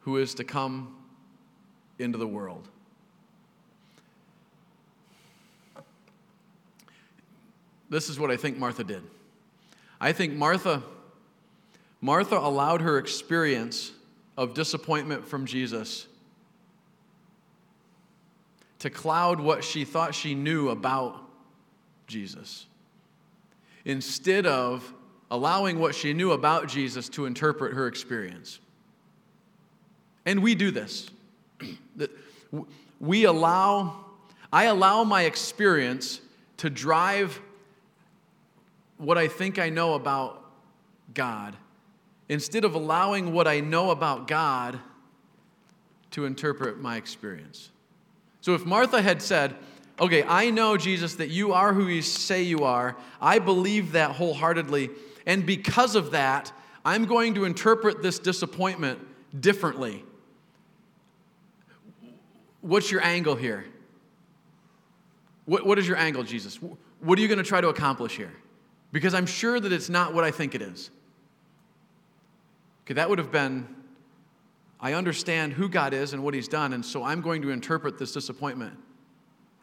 who 0.00 0.16
is 0.18 0.34
to 0.34 0.44
come 0.44 0.96
into 1.98 2.18
the 2.18 2.26
world. 2.26 2.68
This 7.88 8.08
is 8.08 8.18
what 8.18 8.30
I 8.30 8.36
think 8.36 8.58
Martha 8.58 8.82
did. 8.82 9.02
I 10.00 10.12
think 10.12 10.34
Martha 10.34 10.82
Martha 12.04 12.36
allowed 12.36 12.82
her 12.82 12.98
experience 12.98 13.90
of 14.36 14.52
disappointment 14.52 15.26
from 15.26 15.46
Jesus 15.46 16.06
to 18.84 18.90
cloud 18.90 19.40
what 19.40 19.64
she 19.64 19.82
thought 19.82 20.14
she 20.14 20.34
knew 20.34 20.68
about 20.68 21.18
Jesus. 22.06 22.66
Instead 23.86 24.44
of 24.44 24.92
allowing 25.30 25.78
what 25.78 25.94
she 25.94 26.12
knew 26.12 26.32
about 26.32 26.68
Jesus 26.68 27.08
to 27.08 27.24
interpret 27.24 27.72
her 27.72 27.86
experience. 27.86 28.60
And 30.26 30.42
we 30.42 30.54
do 30.54 30.70
this. 30.70 31.10
We 33.00 33.24
allow, 33.24 34.04
I 34.52 34.64
allow 34.64 35.02
my 35.02 35.22
experience 35.22 36.20
to 36.58 36.68
drive 36.68 37.40
what 38.98 39.16
I 39.16 39.28
think 39.28 39.58
I 39.58 39.70
know 39.70 39.94
about 39.94 40.44
God 41.14 41.56
instead 42.28 42.64
of 42.64 42.74
allowing 42.74 43.32
what 43.32 43.48
I 43.48 43.60
know 43.60 43.90
about 43.90 44.28
God 44.28 44.78
to 46.10 46.26
interpret 46.26 46.78
my 46.80 46.96
experience. 46.96 47.70
So 48.44 48.52
if 48.52 48.66
Martha 48.66 49.00
had 49.00 49.22
said, 49.22 49.54
Okay, 49.98 50.22
I 50.22 50.50
know, 50.50 50.76
Jesus, 50.76 51.14
that 51.14 51.30
you 51.30 51.54
are 51.54 51.72
who 51.72 51.86
you 51.88 52.02
say 52.02 52.42
you 52.42 52.64
are, 52.64 52.94
I 53.18 53.38
believe 53.38 53.92
that 53.92 54.10
wholeheartedly, 54.10 54.90
and 55.24 55.46
because 55.46 55.94
of 55.94 56.10
that, 56.10 56.52
I'm 56.84 57.06
going 57.06 57.34
to 57.36 57.46
interpret 57.46 58.02
this 58.02 58.18
disappointment 58.18 58.98
differently. 59.40 60.04
What's 62.60 62.90
your 62.90 63.02
angle 63.02 63.34
here? 63.34 63.64
What, 65.46 65.64
what 65.64 65.78
is 65.78 65.88
your 65.88 65.96
angle, 65.96 66.22
Jesus? 66.22 66.58
What 67.00 67.18
are 67.18 67.22
you 67.22 67.28
going 67.28 67.38
to 67.38 67.44
try 67.44 67.62
to 67.62 67.68
accomplish 67.68 68.14
here? 68.14 68.32
Because 68.92 69.14
I'm 69.14 69.26
sure 69.26 69.58
that 69.58 69.72
it's 69.72 69.88
not 69.88 70.12
what 70.12 70.24
I 70.24 70.30
think 70.30 70.54
it 70.54 70.60
is. 70.60 70.90
Okay, 72.84 72.92
that 72.92 73.08
would 73.08 73.18
have 73.18 73.32
been 73.32 73.74
I 74.84 74.92
understand 74.92 75.54
who 75.54 75.70
God 75.70 75.94
is 75.94 76.12
and 76.12 76.22
what 76.22 76.34
He's 76.34 76.46
done, 76.46 76.74
and 76.74 76.84
so 76.84 77.02
I'm 77.02 77.22
going 77.22 77.40
to 77.40 77.48
interpret 77.48 77.98
this 77.98 78.12
disappointment 78.12 78.76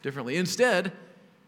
differently. 0.02 0.36
Instead, 0.36 0.90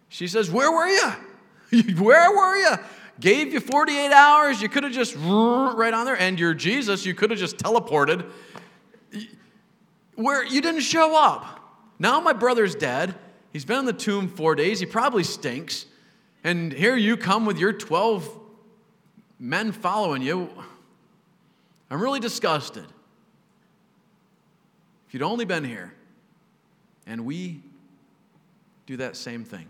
she 0.08 0.28
says, 0.28 0.48
Where 0.48 0.70
were 0.70 0.86
you? 0.86 1.94
Where 1.98 2.30
were 2.30 2.56
you? 2.56 2.76
Gave 3.18 3.52
you 3.52 3.58
48 3.58 4.12
hours. 4.12 4.62
You 4.62 4.68
could 4.68 4.84
have 4.84 4.92
just 4.92 5.16
right 5.18 5.92
on 5.92 6.06
there, 6.06 6.16
and 6.16 6.38
you're 6.38 6.54
Jesus. 6.54 7.04
You 7.04 7.14
could 7.14 7.30
have 7.30 7.38
just 7.38 7.56
teleported. 7.56 8.30
Where 10.14 10.44
you 10.44 10.60
didn't 10.60 10.82
show 10.82 11.20
up. 11.20 11.58
Now 11.98 12.20
my 12.20 12.32
brother's 12.32 12.76
dead. 12.76 13.16
He's 13.52 13.64
been 13.64 13.80
in 13.80 13.86
the 13.86 13.92
tomb 13.92 14.28
four 14.28 14.54
days. 14.54 14.78
He 14.78 14.86
probably 14.86 15.24
stinks. 15.24 15.86
And 16.44 16.72
here 16.72 16.94
you 16.94 17.16
come 17.16 17.44
with 17.44 17.58
your 17.58 17.72
12 17.72 18.38
men 19.40 19.72
following 19.72 20.22
you. 20.22 20.48
I'm 21.90 22.00
really 22.00 22.20
disgusted. 22.20 22.86
You'd 25.14 25.22
only 25.22 25.44
been 25.44 25.62
here. 25.62 25.94
And 27.06 27.24
we 27.24 27.62
do 28.84 28.96
that 28.96 29.14
same 29.14 29.44
thing. 29.44 29.66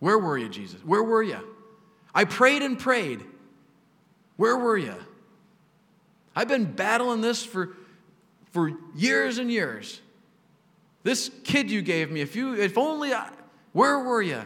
Where 0.00 0.18
were 0.18 0.36
you, 0.36 0.48
Jesus? 0.48 0.80
Where 0.84 1.04
were 1.04 1.22
you? 1.22 1.38
I 2.12 2.24
prayed 2.24 2.62
and 2.62 2.76
prayed. 2.76 3.22
Where 4.36 4.56
were 4.56 4.76
you? 4.76 4.96
I've 6.34 6.48
been 6.48 6.64
battling 6.64 7.20
this 7.20 7.44
for, 7.44 7.76
for 8.50 8.72
years 8.96 9.38
and 9.38 9.48
years. 9.48 10.00
This 11.04 11.30
kid 11.44 11.70
you 11.70 11.82
gave 11.82 12.10
me, 12.10 12.20
if 12.20 12.34
you 12.34 12.56
if 12.56 12.76
only 12.76 13.14
I, 13.14 13.30
where 13.72 14.00
were 14.00 14.22
you? 14.22 14.42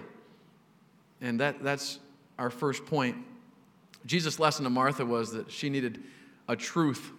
And 1.22 1.40
that, 1.40 1.62
that's 1.62 2.00
our 2.38 2.50
first 2.50 2.84
point 2.84 3.16
Jesus' 4.04 4.38
lesson 4.38 4.64
to 4.64 4.70
Martha 4.70 5.06
was 5.06 5.32
that 5.32 5.50
she 5.50 5.70
needed 5.70 6.02
a 6.48 6.54
truth 6.54 7.12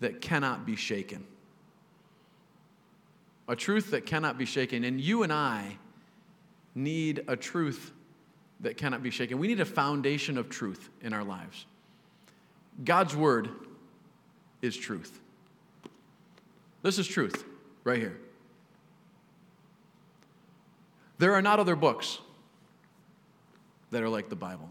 that 0.00 0.20
cannot 0.20 0.66
be 0.66 0.76
shaken. 0.76 1.26
A 3.50 3.56
truth 3.56 3.90
that 3.90 4.06
cannot 4.06 4.38
be 4.38 4.44
shaken. 4.44 4.84
And 4.84 5.00
you 5.00 5.24
and 5.24 5.32
I 5.32 5.76
need 6.76 7.24
a 7.26 7.34
truth 7.34 7.90
that 8.60 8.76
cannot 8.76 9.02
be 9.02 9.10
shaken. 9.10 9.38
We 9.38 9.48
need 9.48 9.58
a 9.58 9.64
foundation 9.64 10.38
of 10.38 10.48
truth 10.48 10.88
in 11.02 11.12
our 11.12 11.24
lives. 11.24 11.66
God's 12.84 13.16
word 13.16 13.48
is 14.62 14.76
truth. 14.76 15.18
This 16.82 16.96
is 16.96 17.08
truth 17.08 17.44
right 17.82 17.98
here. 17.98 18.16
There 21.18 21.34
are 21.34 21.42
not 21.42 21.58
other 21.58 21.74
books 21.74 22.20
that 23.90 24.00
are 24.00 24.08
like 24.08 24.28
the 24.28 24.36
Bible. 24.36 24.70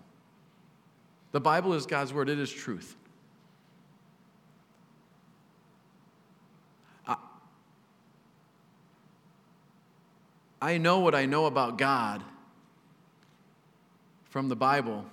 The 1.34 1.42
Bible 1.42 1.74
is 1.74 1.86
God's 1.86 2.14
word, 2.14 2.30
it 2.30 2.40
is 2.40 2.50
truth. 2.50 2.96
I, 10.62 10.78
know 10.78 11.00
what 11.00 11.16
I 11.16 11.26
know 11.26 11.46
about 11.46 11.78
God 11.78 12.24
from 14.26 14.50
the 14.50 14.56
Bible, 14.56 15.06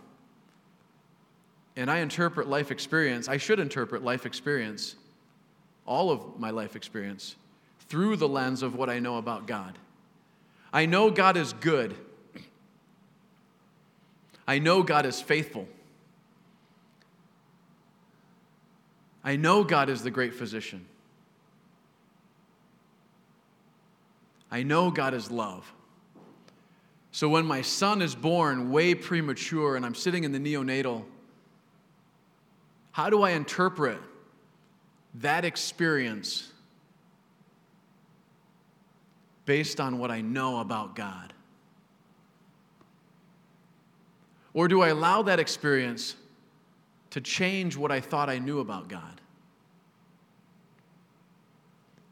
and 1.77 1.91
I 1.91 1.99
interpret 1.99 2.49
life 2.49 2.71
experience. 2.71 3.29
I 3.29 3.37
should 3.37 3.61
interpret 3.61 4.03
life 4.03 4.27
experience, 4.27 4.97
all 5.87 6.11
of 6.11 6.39
my 6.39 6.51
life 6.51 6.77
experience, 6.77 7.37
through 7.89 8.17
the 8.17 8.29
lens 8.29 8.63
of 8.63 8.75
what 8.75 8.91
I 8.91 8.99
know 8.99 9.19
about 9.19 9.47
God. 9.47 9.79
I 10.73 10.87
know 10.87 11.11
God 11.11 11.37
is 11.37 11.53
good. 11.53 11.97
I 14.49 14.59
know 14.59 14.83
God 14.83 15.07
is 15.07 15.21
faithful. 15.21 15.67
I 19.25 19.37
know 19.37 19.65
God 19.65 19.89
is 19.89 20.03
the 20.03 20.11
great 20.11 20.35
physician. 20.35 20.87
I 24.57 24.63
know 24.63 24.91
God 24.91 25.13
is 25.13 25.31
love. 25.31 25.71
So 27.13 27.29
when 27.29 27.45
my 27.45 27.61
son 27.61 28.01
is 28.01 28.15
born 28.15 28.71
way 28.71 28.95
premature 28.95 29.77
and 29.77 29.85
I'm 29.85 29.95
sitting 29.95 30.25
in 30.25 30.33
the 30.33 30.39
neonatal, 30.39 31.05
how 32.93 33.11
do 33.11 33.21
I 33.21 33.33
interpret 33.33 33.99
that 35.17 35.45
experience 35.45 36.51
based 39.45 39.79
on 39.79 39.99
what 39.99 40.11
I 40.11 40.23
know 40.23 40.61
about 40.61 40.95
God? 40.95 41.35
Or 44.55 44.69
do 44.69 44.81
I 44.81 44.89
allow 44.89 45.21
that 45.21 45.39
experience 45.39 46.17
to 47.11 47.21
change 47.21 47.77
what 47.77 47.93
I 47.93 48.01
thought 48.01 48.31
I 48.31 48.39
knew 48.39 48.61
about 48.61 48.89
God. 48.89 49.21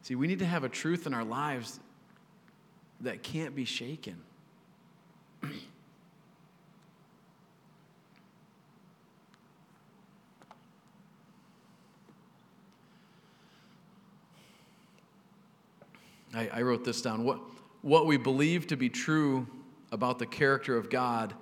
See, 0.03 0.15
we 0.15 0.27
need 0.27 0.41
to 0.41 0.47
have 0.47 0.65
a 0.65 0.69
truth 0.69 1.07
in 1.07 1.15
our 1.15 1.25
lives 1.25 1.81
that 3.01 3.23
can't 3.23 3.55
be 3.55 3.65
shaken. 3.65 4.17
I, 16.35 16.49
I, 16.53 16.63
wrote 16.63 16.85
this 16.85 17.01
down. 17.01 17.25
What, 17.25 17.39
what 17.83 18.07
we 18.07 18.17
believe 18.17 18.67
to 18.69 18.77
be 18.77 18.89
true 18.89 19.47
about 19.93 20.19
the 20.19 20.27
character 20.27 20.77
of 20.77 20.91
God 20.91 21.33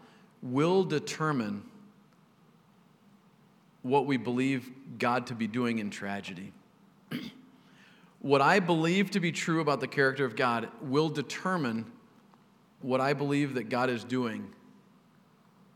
will 0.42 0.84
determine 0.84 1.62
what 3.82 4.06
we 4.06 4.16
believe 4.16 4.70
God 4.98 5.26
to 5.28 5.34
be 5.34 5.46
doing 5.46 5.78
in 5.78 5.90
tragedy. 5.90 6.52
what 8.22 8.40
I 8.40 8.60
believe 8.60 9.10
to 9.10 9.20
be 9.20 9.32
true 9.32 9.60
about 9.60 9.80
the 9.80 9.88
character 9.88 10.24
of 10.24 10.36
God 10.36 10.68
will 10.80 11.08
determine 11.08 11.90
what 12.80 13.00
I 13.00 13.12
believe 13.12 13.54
that 13.54 13.68
God 13.68 13.90
is 13.90 14.04
doing 14.04 14.48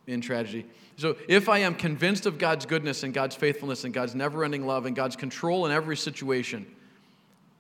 in 0.07 0.21
tragedy. 0.21 0.65
So, 0.97 1.17
if 1.29 1.49
I 1.49 1.59
am 1.59 1.75
convinced 1.75 2.25
of 2.25 2.39
God's 2.39 2.65
goodness 2.65 3.03
and 3.03 3.13
God's 3.13 3.35
faithfulness 3.35 3.85
and 3.85 3.93
God's 3.93 4.15
never 4.15 4.45
ending 4.45 4.65
love 4.65 4.87
and 4.87 4.95
God's 4.95 5.17
control 5.17 5.67
in 5.67 5.73
every 5.73 5.97
situation, 5.97 6.67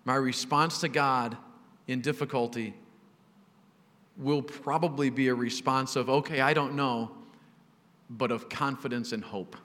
my 0.04 0.14
response 0.14 0.80
to 0.80 0.88
God 0.88 1.36
in 1.88 2.00
difficulty 2.00 2.72
will 4.16 4.40
probably 4.40 5.10
be 5.10 5.28
a 5.28 5.34
response 5.34 5.96
of, 5.96 6.08
okay, 6.08 6.40
I 6.40 6.54
don't 6.54 6.74
know, 6.74 7.10
but 8.08 8.30
of 8.30 8.48
confidence 8.48 9.12
and 9.12 9.22
hope. 9.22 9.56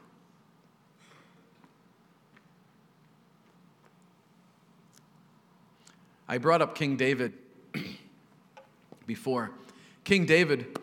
I 6.31 6.37
brought 6.37 6.61
up 6.61 6.75
King 6.75 6.95
David 6.95 7.33
before. 9.05 9.51
King 10.05 10.25
David 10.25 10.79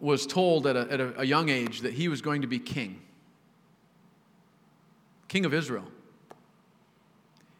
was 0.00 0.26
told 0.26 0.66
at, 0.66 0.74
a, 0.74 0.92
at 0.92 1.00
a, 1.00 1.20
a 1.20 1.24
young 1.24 1.48
age 1.48 1.82
that 1.82 1.92
he 1.92 2.08
was 2.08 2.20
going 2.20 2.40
to 2.40 2.48
be 2.48 2.58
king, 2.58 3.00
king 5.28 5.44
of 5.44 5.54
Israel. 5.54 5.84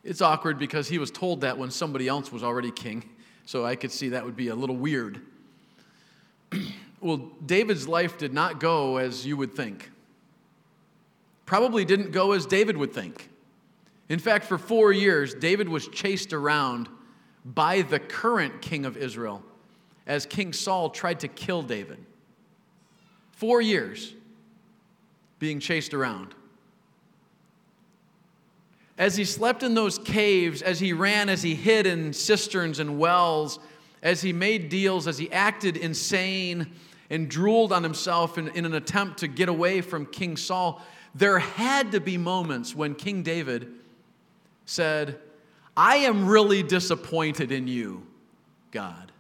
It's 0.03 0.20
awkward 0.20 0.59
because 0.59 0.88
he 0.88 0.98
was 0.98 1.12
told 1.12 1.42
that 1.42 1.57
when 1.57 1.70
somebody 1.70 2.09
else 2.09 2.33
was 2.33 2.42
already 2.42 2.72
king, 2.72 3.09
so 3.46 3.64
I 3.64 3.76
could 3.76 3.92
see 3.92 4.09
that 4.09 4.24
would 4.24 4.37
be 4.37 4.48
a 4.48 4.57
little 4.57 4.76
weird. 4.76 5.20
well, 7.00 7.31
David's 7.46 7.87
life 7.87 8.18
did 8.18 8.35
not 8.35 8.59
go 8.59 8.96
as 8.96 9.24
you 9.24 9.37
would 9.37 9.55
think. 9.55 9.92
Probably 11.46 11.85
didn't 11.85 12.11
go 12.11 12.33
as 12.33 12.46
David 12.46 12.76
would 12.76 12.92
think. 12.92 13.30
In 14.11 14.18
fact, 14.18 14.44
for 14.44 14.59
four 14.59 14.92
years, 14.92 15.35
David 15.35 15.68
was 15.68 15.87
chased 15.87 16.33
around 16.33 16.88
by 17.44 17.83
the 17.83 18.01
current 18.01 18.61
king 18.61 18.85
of 18.85 18.96
Israel 18.96 19.42
as 20.05 20.27
King 20.27 20.53
Saul 20.53 20.90
tried 20.90 21.20
to 21.20 21.29
kill 21.29 21.62
David. 21.62 22.05
Four 23.31 23.62
years 23.62 24.12
being 25.38 25.61
chased 25.61 25.94
around. 25.94 26.35
As 28.99 29.16
he 29.16 29.25
slept 29.25 29.62
in 29.62 29.75
those 29.75 29.99
caves, 29.99 30.61
as 30.61 30.81
he 30.81 30.92
ran, 30.92 31.29
as 31.29 31.42
he 31.42 31.55
hid 31.55 31.87
in 31.87 32.12
cisterns 32.12 32.81
and 32.81 32.99
wells, 32.99 33.61
as 34.03 34.20
he 34.20 34.33
made 34.33 34.68
deals, 34.68 35.07
as 35.07 35.18
he 35.18 35.31
acted 35.31 35.77
insane 35.77 36.73
and 37.11 37.29
drooled 37.29 37.73
on 37.73 37.85
himself 37.85 38.38
in, 38.38 38.49
in 38.49 38.64
an 38.66 38.75
attempt 38.75 39.20
to 39.20 39.29
get 39.29 39.49
away 39.49 39.81
from 39.81 40.05
King 40.05 40.37
Saul, 40.37 40.83
there 41.14 41.38
had 41.38 41.92
to 41.92 42.01
be 42.01 42.18
moments 42.18 42.75
when 42.75 42.96
King 42.96 43.23
David 43.23 43.73
said, 44.70 45.18
I 45.76 45.96
am 45.96 46.28
really 46.28 46.62
disappointed 46.62 47.50
in 47.50 47.66
you, 47.66 48.06
God. 48.70 49.11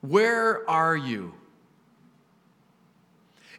Where 0.00 0.68
are 0.68 0.96
you? 0.96 1.32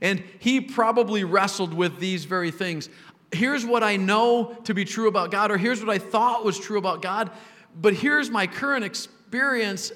And 0.02 0.22
he 0.39 0.60
probably 0.60 1.24
wrestled 1.24 1.74
with 1.74 2.00
these 2.00 2.26
very 2.26 2.52
things. 2.52 2.89
Here's 3.32 3.65
what 3.65 3.82
I 3.82 3.96
know 3.96 4.58
to 4.65 4.74
be 4.74 4.84
true 4.84 5.08
about 5.08 5.32
God, 5.32 5.52
or 5.52 5.58
here's 5.58 5.80
what 5.80 5.89
I 5.89 6.00
thought 6.00 6.43
was 6.43 6.60
true 6.60 6.78
about 6.78 7.02
God, 7.02 7.32
but 7.80 7.93
here's 7.93 8.30
my 8.30 8.46
current 8.46 8.84
experience, 8.84 9.93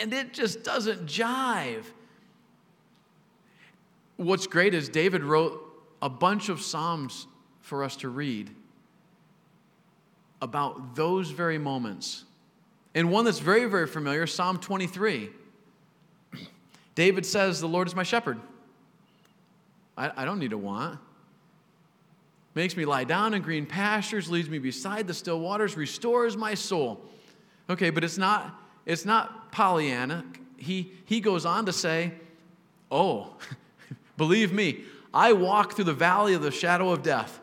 and 0.00 0.14
it 0.14 0.32
just 0.32 0.64
doesn't 0.64 1.04
jive. 1.04 1.84
What's 4.16 4.46
great 4.46 4.72
is 4.72 4.88
David 4.88 5.22
wrote 5.22 5.62
a 6.00 6.08
bunch 6.08 6.48
of 6.48 6.62
Psalms 6.62 7.26
for 7.60 7.84
us 7.84 7.96
to 7.96 8.08
read 8.08 8.50
about 10.40 10.94
those 10.94 11.30
very 11.30 11.58
moments. 11.58 12.24
And 12.94 13.10
one 13.10 13.24
that's 13.24 13.38
very, 13.38 13.66
very 13.66 13.86
familiar 13.86 14.26
Psalm 14.26 14.58
23. 14.58 15.30
David 16.94 17.26
says, 17.26 17.60
The 17.60 17.68
Lord 17.68 17.86
is 17.86 17.94
my 17.94 18.02
shepherd. 18.02 18.40
I, 19.96 20.10
I 20.16 20.24
don't 20.24 20.38
need 20.38 20.52
a 20.52 20.58
want. 20.58 20.98
Makes 22.54 22.76
me 22.76 22.86
lie 22.86 23.04
down 23.04 23.34
in 23.34 23.42
green 23.42 23.66
pastures, 23.66 24.30
leads 24.30 24.48
me 24.48 24.58
beside 24.58 25.06
the 25.06 25.14
still 25.14 25.40
waters, 25.40 25.76
restores 25.76 26.36
my 26.36 26.54
soul. 26.54 27.02
Okay, 27.68 27.90
but 27.90 28.02
it's 28.02 28.16
not, 28.16 28.58
it's 28.86 29.04
not 29.04 29.52
Pollyanna. 29.52 30.24
He, 30.56 30.92
he 31.04 31.20
goes 31.20 31.44
on 31.44 31.66
to 31.66 31.72
say, 31.72 32.12
Oh, 32.90 33.34
believe 34.16 34.52
me, 34.52 34.84
I 35.12 35.32
walk 35.34 35.74
through 35.74 35.84
the 35.84 35.94
valley 35.94 36.34
of 36.34 36.42
the 36.42 36.50
shadow 36.50 36.90
of 36.90 37.02
death. 37.02 37.40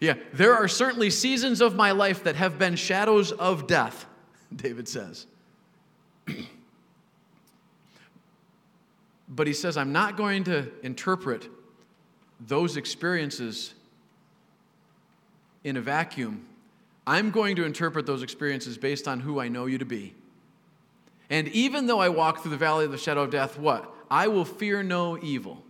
Yeah, 0.00 0.14
there 0.32 0.54
are 0.54 0.66
certainly 0.66 1.10
seasons 1.10 1.60
of 1.60 1.76
my 1.76 1.90
life 1.92 2.24
that 2.24 2.36
have 2.36 2.58
been 2.58 2.74
shadows 2.74 3.32
of 3.32 3.66
death, 3.66 4.06
David 4.54 4.88
says. 4.88 5.26
But 9.32 9.46
he 9.46 9.52
says, 9.52 9.76
I'm 9.76 9.92
not 9.92 10.16
going 10.16 10.42
to 10.44 10.68
interpret 10.82 11.48
those 12.40 12.76
experiences 12.76 13.74
in 15.62 15.76
a 15.76 15.80
vacuum. 15.80 16.46
I'm 17.06 17.30
going 17.30 17.54
to 17.54 17.64
interpret 17.64 18.06
those 18.06 18.24
experiences 18.24 18.76
based 18.76 19.06
on 19.06 19.20
who 19.20 19.38
I 19.38 19.46
know 19.46 19.66
you 19.66 19.78
to 19.78 19.84
be. 19.84 20.14
And 21.30 21.46
even 21.48 21.86
though 21.86 22.00
I 22.00 22.08
walk 22.08 22.42
through 22.42 22.50
the 22.50 22.56
valley 22.56 22.84
of 22.84 22.90
the 22.90 22.98
shadow 22.98 23.22
of 23.22 23.30
death, 23.30 23.56
what? 23.56 23.94
I 24.10 24.26
will 24.26 24.44
fear 24.44 24.82
no 24.82 25.16
evil. 25.22 25.62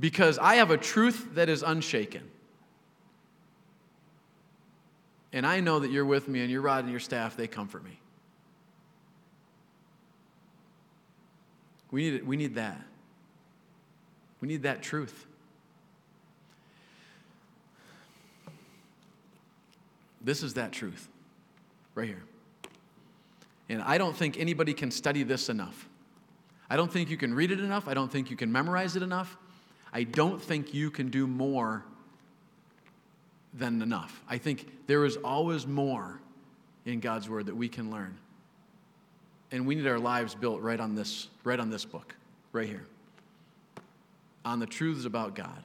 Because 0.00 0.38
I 0.38 0.54
have 0.54 0.70
a 0.70 0.78
truth 0.78 1.34
that 1.34 1.50
is 1.50 1.62
unshaken. 1.62 2.22
And 5.32 5.46
I 5.46 5.60
know 5.60 5.78
that 5.78 5.90
you're 5.90 6.04
with 6.04 6.28
me, 6.28 6.40
and 6.40 6.50
your 6.50 6.60
rod 6.60 6.84
and 6.84 6.90
your 6.90 7.00
staff, 7.00 7.36
they 7.36 7.46
comfort 7.46 7.84
me. 7.84 7.98
We 11.90 12.10
need, 12.10 12.26
we 12.26 12.36
need 12.36 12.54
that. 12.56 12.80
We 14.40 14.48
need 14.48 14.62
that 14.62 14.82
truth. 14.82 15.26
This 20.20 20.42
is 20.42 20.54
that 20.54 20.72
truth 20.72 21.08
right 21.94 22.08
here. 22.08 22.22
And 23.68 23.82
I 23.82 23.98
don't 23.98 24.16
think 24.16 24.38
anybody 24.38 24.74
can 24.74 24.90
study 24.90 25.22
this 25.22 25.48
enough. 25.48 25.88
I 26.68 26.76
don't 26.76 26.90
think 26.90 27.10
you 27.10 27.16
can 27.16 27.34
read 27.34 27.50
it 27.50 27.60
enough. 27.60 27.88
I 27.88 27.94
don't 27.94 28.10
think 28.10 28.30
you 28.30 28.36
can 28.36 28.50
memorize 28.50 28.96
it 28.96 29.02
enough. 29.02 29.36
I 29.92 30.04
don't 30.04 30.40
think 30.40 30.72
you 30.72 30.90
can 30.90 31.10
do 31.10 31.26
more 31.26 31.84
than 33.54 33.82
enough. 33.82 34.22
I 34.28 34.38
think 34.38 34.86
there 34.86 35.04
is 35.04 35.16
always 35.16 35.66
more 35.66 36.20
in 36.84 37.00
God's 37.00 37.28
word 37.28 37.46
that 37.46 37.56
we 37.56 37.68
can 37.68 37.90
learn 37.90 38.18
and 39.52 39.66
we 39.66 39.74
need 39.74 39.86
our 39.86 39.98
lives 39.98 40.34
built 40.34 40.62
right 40.62 40.80
on 40.80 40.94
this, 40.94 41.28
right 41.44 41.60
on 41.60 41.70
this 41.70 41.84
book, 41.84 42.16
right 42.52 42.66
here. 42.66 42.86
On 44.44 44.58
the 44.58 44.66
truths 44.66 45.04
about 45.04 45.34
God. 45.34 45.62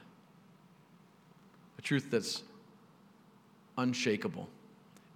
A 1.78 1.82
truth 1.82 2.08
that's 2.10 2.42
unshakable. 3.78 4.48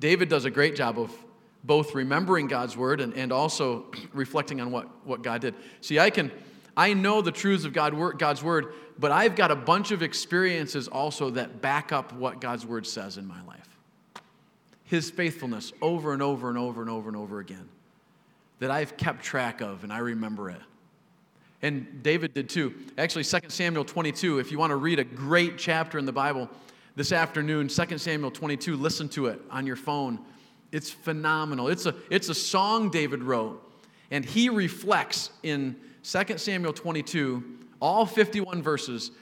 David 0.01 0.29
does 0.29 0.47
a 0.47 0.51
great 0.51 0.75
job 0.75 0.99
of 0.99 1.13
both 1.65 1.95
remembering 1.95 2.49
God's 2.49 2.77
word 2.77 3.01
and, 3.01 3.15
and 3.15 3.31
also 3.31 3.85
reflecting 4.13 4.61
on 4.61 4.73
what, 4.73 4.89
what 5.07 5.23
God 5.23 5.43
did. 5.43 5.55
See, 5.83 5.99
I 5.99 6.11
can 6.11 6.33
I 6.77 6.95
know 6.95 7.21
the 7.21 7.33
truths 7.33 7.65
of 7.65 7.73
God, 7.73 8.19
God's 8.19 8.43
word, 8.43 8.73
but 8.99 9.11
I've 9.11 9.37
got 9.37 9.51
a 9.51 9.57
bunch 9.57 9.91
of 9.91 10.03
experiences 10.03 10.89
also 10.89 11.31
that 11.31 11.61
back 11.61 11.93
up 11.93 12.13
what 12.15 12.41
God's 12.41 12.65
word 12.65 12.87
says 12.87 13.19
in 13.19 13.27
my 13.27 13.43
life. 13.45 13.69
His 14.85 15.11
faithfulness 15.11 15.73
over 15.83 16.13
and 16.13 16.23
over 16.23 16.49
and 16.49 16.59
over 16.59 16.81
and 16.81 16.91
over 16.91 17.09
and 17.09 17.17
over 17.17 17.41
again 17.41 17.69
that 18.59 18.71
I've 18.71 18.97
kept 18.97 19.25
track 19.25 19.61
of 19.61 19.83
and 19.85 19.93
I 19.93 19.99
remember 19.99 20.51
it. 20.51 20.61
And 21.63 22.03
David 22.03 22.35
did 22.35 22.49
too. 22.49 22.75
Actually, 22.99 23.25
2 23.25 23.39
Samuel 23.49 23.85
22, 23.85 24.39
if 24.41 24.51
you 24.51 24.59
want 24.59 24.71
to 24.71 24.77
read 24.77 24.99
a 24.99 25.05
great 25.05 25.59
chapter 25.59 25.99
in 25.99 26.07
the 26.07 26.13
Bible 26.13 26.49
this 26.97 27.13
afternoon, 27.13 27.69
2 27.69 27.99
Samuel 27.99 28.31
22, 28.31 28.77
listen 28.77 29.09
to 29.11 29.27
it 29.27 29.41
on 29.51 29.67
your 29.67 29.77
phone. 29.77 30.19
It's 30.73 30.91
phenomenal. 30.91 31.69
It's 31.69 31.87
a, 31.87 31.95
it's 32.11 32.29
a 32.29 32.35
song 32.35 32.91
David 32.91 33.23
wrote, 33.23 33.63
and 34.11 34.25
he 34.25 34.49
reflects 34.49 35.31
in 35.43 35.77
2 36.03 36.39
Samuel 36.39 36.73
22, 36.73 37.43
all 37.81 38.07
51 38.07 38.63
verses, 38.63 39.13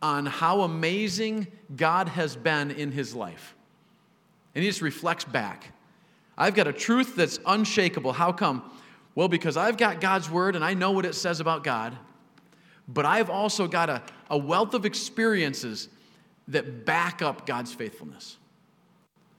on 0.00 0.26
how 0.26 0.62
amazing 0.62 1.46
God 1.76 2.08
has 2.08 2.34
been 2.36 2.70
in 2.70 2.90
his 2.90 3.14
life. 3.14 3.54
And 4.54 4.64
he 4.64 4.68
just 4.68 4.82
reflects 4.82 5.24
back. 5.24 5.72
I've 6.36 6.54
got 6.54 6.66
a 6.66 6.72
truth 6.72 7.14
that's 7.14 7.38
unshakable. 7.46 8.12
How 8.12 8.32
come? 8.32 8.70
Well, 9.14 9.28
because 9.28 9.56
I've 9.56 9.76
got 9.76 10.00
God's 10.00 10.30
word 10.30 10.56
and 10.56 10.64
I 10.64 10.74
know 10.74 10.90
what 10.90 11.04
it 11.04 11.14
says 11.14 11.40
about 11.40 11.62
God, 11.62 11.96
but 12.88 13.04
I've 13.04 13.30
also 13.30 13.68
got 13.68 13.90
a, 13.90 14.02
a 14.30 14.38
wealth 14.38 14.74
of 14.74 14.84
experiences 14.84 15.88
that 16.48 16.84
back 16.84 17.22
up 17.22 17.46
God's 17.46 17.72
faithfulness. 17.72 18.38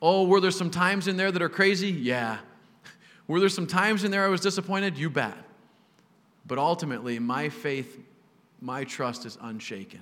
Oh, 0.01 0.27
were 0.27 0.39
there 0.39 0.51
some 0.51 0.69
times 0.69 1.07
in 1.07 1.17
there 1.17 1.31
that 1.31 1.41
are 1.41 1.49
crazy? 1.49 1.89
Yeah. 1.89 2.37
Were 3.27 3.39
there 3.39 3.49
some 3.49 3.67
times 3.67 4.03
in 4.03 4.11
there 4.11 4.23
I 4.23 4.27
was 4.27 4.41
disappointed? 4.41 4.97
You 4.97 5.09
bet. 5.09 5.35
But 6.45 6.57
ultimately, 6.57 7.19
my 7.19 7.49
faith, 7.49 7.99
my 8.61 8.83
trust 8.83 9.25
is 9.25 9.37
unshaken. 9.41 10.01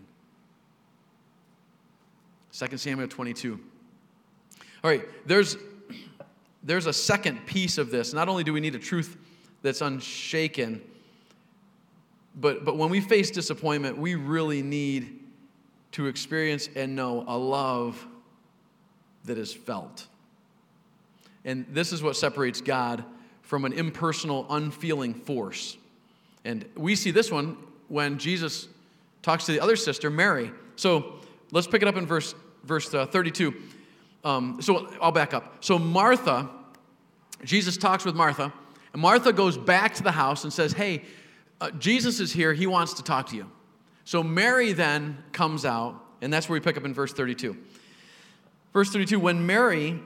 2 2.54 2.78
Samuel 2.78 3.08
22. 3.08 3.60
All 4.84 4.90
right, 4.90 5.04
there's, 5.28 5.58
there's 6.64 6.88
a 6.88 6.94
second 6.94 7.46
piece 7.46 7.78
of 7.78 7.92
this. 7.92 8.14
Not 8.14 8.28
only 8.28 8.44
do 8.44 8.54
we 8.54 8.60
need 8.60 8.76
a 8.76 8.80
truth 8.80 9.18
that's 9.62 9.82
unshaken. 9.82 10.82
But, 12.36 12.66
but 12.66 12.78
when 12.78 12.90
we 12.90 13.02
face 13.02 13.30
disappointment, 13.32 13.98
we 13.98 14.16
really 14.16 14.62
need 14.62 15.20
to 15.94 16.08
experience 16.08 16.70
and 16.76 16.96
know 16.96 17.24
a 17.28 17.38
love 17.38 18.06
that 19.26 19.38
is 19.38 19.54
felt. 19.54 20.08
And 21.44 21.66
this 21.70 21.92
is 21.92 22.02
what 22.02 22.16
separates 22.16 22.62
God 22.62 23.04
from 23.42 23.66
an 23.66 23.74
impersonal, 23.74 24.46
unfeeling 24.50 25.14
force. 25.14 25.78
And 26.46 26.66
we 26.76 26.96
see 26.96 27.12
this 27.12 27.32
one 27.32 27.58
when 27.88 28.18
Jesus 28.18 28.68
talks 29.22 29.46
to 29.46 29.52
the 29.52 29.60
other 29.60 29.76
sister, 29.76 30.10
Mary. 30.10 30.52
So 30.76 31.20
let's 31.52 31.68
pick 31.68 31.82
it 31.82 31.88
up 31.88 31.98
in 31.98 32.06
verse, 32.06 32.34
verse 32.64 32.94
uh, 32.94 33.06
32. 33.06 33.54
Um, 34.24 34.62
so 34.62 34.92
I'll 35.02 35.12
back 35.12 35.34
up. 35.34 35.64
So 35.64 35.78
Martha 35.78 36.50
Jesus 37.44 37.78
talks 37.78 38.06
with 38.06 38.16
Martha, 38.16 38.54
and 38.94 39.02
Martha 39.02 39.34
goes 39.34 39.58
back 39.58 39.94
to 39.96 40.04
the 40.04 40.12
house 40.12 40.44
and 40.44 40.54
says, 40.54 40.74
Hey, 40.74 41.04
uh, 41.60 41.72
Jesus 41.72 42.20
is 42.20 42.32
here. 42.32 42.54
He 42.54 42.68
wants 42.68 42.94
to 42.96 43.04
talk 43.04 43.28
to 43.30 43.36
you. 43.36 43.50
So 44.04 44.24
Mary 44.24 44.74
then 44.74 45.18
comes 45.32 45.66
out, 45.66 46.04
and 46.22 46.32
that's 46.32 46.50
where 46.50 46.56
we 46.56 46.64
pick 46.64 46.78
up 46.78 46.86
in 46.86 46.94
verse 46.94 47.14
32. 47.14 47.58
Verse 48.74 48.92
32 48.92 49.20
When 49.20 49.46
Mary 49.46 50.00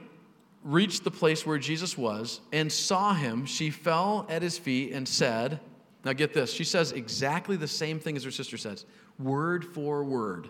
reached 0.64 1.04
the 1.04 1.10
place 1.10 1.46
where 1.46 1.58
Jesus 1.58 1.96
was 1.96 2.40
and 2.52 2.70
saw 2.70 3.14
him, 3.14 3.46
she 3.46 3.70
fell 3.70 4.26
at 4.28 4.42
his 4.42 4.58
feet 4.58 4.92
and 4.92 5.06
said, 5.06 5.60
Now 6.06 6.12
get 6.12 6.32
this, 6.32 6.52
she 6.52 6.62
says 6.62 6.92
exactly 6.92 7.56
the 7.56 7.66
same 7.66 7.98
thing 7.98 8.16
as 8.16 8.22
her 8.22 8.30
sister 8.30 8.56
says, 8.56 8.86
word 9.18 9.64
for 9.64 10.04
word. 10.04 10.48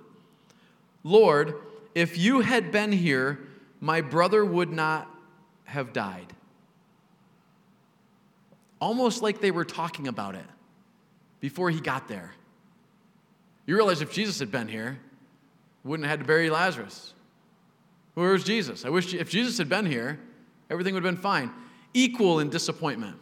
Lord, 1.03 1.55
if 1.95 2.19
you 2.19 2.43
had 2.43 2.71
been 2.71 2.93
here, 2.93 3.39
my 3.81 4.03
brother 4.03 4.45
would 4.45 4.71
not 4.71 5.09
have 5.65 5.95
died. 5.95 6.35
Almost 8.83 9.23
like 9.23 9.41
they 9.41 9.51
were 9.51 9.65
talking 9.65 10.09
about 10.09 10.35
it 10.35 10.45
before 11.41 11.71
he 11.71 11.81
got 11.81 12.07
there. 12.07 12.35
You 13.65 13.77
realize 13.77 14.03
if 14.03 14.13
Jesus 14.13 14.39
had 14.39 14.53
been 14.53 14.69
here, 14.69 14.99
wouldn't 15.85 16.07
have 16.07 16.19
had 16.19 16.21
to 16.21 16.27
bury 16.27 16.51
Lazarus. 16.51 17.15
Where's 18.13 18.45
Jesus? 18.45 18.85
I 18.85 18.91
wish 18.91 19.15
if 19.15 19.31
Jesus 19.31 19.57
had 19.57 19.71
been 19.71 19.87
here, 19.87 20.21
everything 20.69 20.93
would 20.93 21.03
have 21.03 21.15
been 21.15 21.23
fine. 21.23 21.51
Equal 21.95 22.41
in 22.41 22.51
disappointment. 22.51 23.17